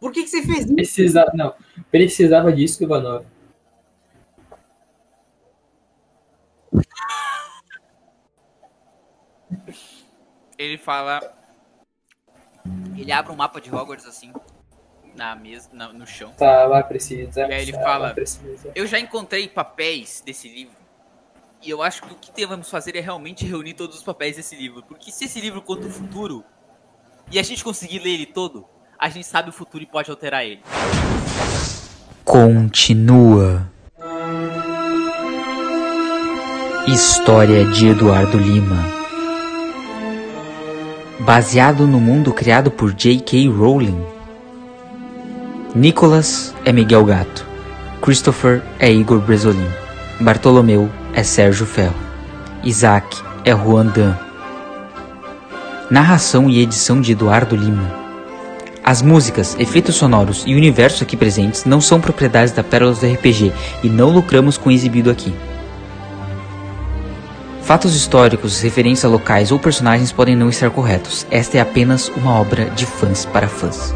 Por 0.00 0.12
que, 0.12 0.22
que 0.22 0.28
você 0.28 0.42
fez 0.42 0.64
isso? 0.64 0.74
Precisa... 0.74 1.30
Não, 1.34 1.54
precisava 1.90 2.50
disso, 2.52 2.82
Ivanov. 2.82 3.26
Ele 10.58 10.78
fala. 10.78 11.20
Ele 12.96 13.12
abre 13.12 13.32
um 13.32 13.36
mapa 13.36 13.60
de 13.60 13.74
Hogwarts 13.74 14.06
assim, 14.06 14.32
na 15.14 15.34
mesa, 15.34 15.68
na- 15.72 15.92
no 15.92 16.06
chão. 16.06 16.32
Tá, 16.32 16.64
lá 16.64 16.82
precisa. 16.82 17.40
E 17.46 17.52
aí 17.52 17.62
ele 17.62 17.72
tá, 17.72 17.82
fala- 17.82 18.14
precisa. 18.14 18.72
Eu 18.74 18.86
já 18.86 18.98
encontrei 18.98 19.48
papéis 19.48 20.22
desse 20.24 20.48
livro. 20.48 20.83
E 21.64 21.70
eu 21.70 21.82
acho 21.82 22.02
que 22.02 22.12
o 22.12 22.16
que 22.16 22.30
devemos 22.30 22.68
fazer 22.68 22.94
é 22.94 23.00
realmente 23.00 23.46
reunir 23.46 23.72
todos 23.72 23.96
os 23.96 24.02
papéis 24.02 24.36
desse 24.36 24.54
livro. 24.54 24.82
Porque 24.82 25.10
se 25.10 25.24
esse 25.24 25.40
livro 25.40 25.62
conta 25.62 25.86
o 25.86 25.90
futuro 25.90 26.44
e 27.32 27.38
a 27.38 27.42
gente 27.42 27.64
conseguir 27.64 28.00
ler 28.00 28.10
ele 28.10 28.26
todo, 28.26 28.66
a 28.98 29.08
gente 29.08 29.26
sabe 29.26 29.48
o 29.48 29.52
futuro 29.52 29.82
e 29.82 29.86
pode 29.86 30.10
alterar 30.10 30.44
ele. 30.44 30.60
Continua. 32.22 33.66
História 36.86 37.64
de 37.64 37.88
Eduardo 37.88 38.36
Lima. 38.36 38.84
Baseado 41.20 41.86
no 41.86 41.98
mundo 41.98 42.30
criado 42.34 42.70
por 42.70 42.92
J.K. 42.92 43.48
Rowling. 43.48 44.04
Nicholas 45.74 46.54
é 46.66 46.72
Miguel 46.72 47.06
Gato. 47.06 47.46
Christopher 48.02 48.62
é 48.78 48.92
Igor 48.92 49.18
Bresolin. 49.20 49.83
Bartolomeu 50.24 50.90
é 51.12 51.22
Sérgio 51.22 51.66
Ferro. 51.66 51.94
Isaac 52.62 53.14
é 53.44 53.50
Juan 53.50 53.84
Dan. 53.88 54.14
Narração 55.90 56.48
e 56.48 56.62
edição 56.62 56.98
de 56.98 57.12
Eduardo 57.12 57.54
Lima. 57.54 57.92
As 58.82 59.02
músicas, 59.02 59.54
efeitos 59.58 59.96
sonoros 59.96 60.42
e 60.46 60.54
universo 60.54 61.04
aqui 61.04 61.14
presentes 61.14 61.66
não 61.66 61.78
são 61.78 62.00
propriedades 62.00 62.54
da 62.54 62.64
Pérolas 62.64 63.00
do 63.00 63.06
RPG 63.06 63.52
e 63.82 63.88
não 63.90 64.08
lucramos 64.08 64.56
com 64.56 64.70
o 64.70 64.72
exibido 64.72 65.10
aqui. 65.10 65.34
Fatos 67.60 67.94
históricos, 67.94 68.62
referências 68.62 69.04
a 69.04 69.08
locais 69.08 69.52
ou 69.52 69.58
personagens 69.58 70.10
podem 70.10 70.34
não 70.34 70.48
estar 70.48 70.70
corretos. 70.70 71.26
Esta 71.30 71.58
é 71.58 71.60
apenas 71.60 72.08
uma 72.08 72.40
obra 72.40 72.70
de 72.70 72.86
fãs 72.86 73.26
para 73.26 73.46
fãs. 73.46 73.94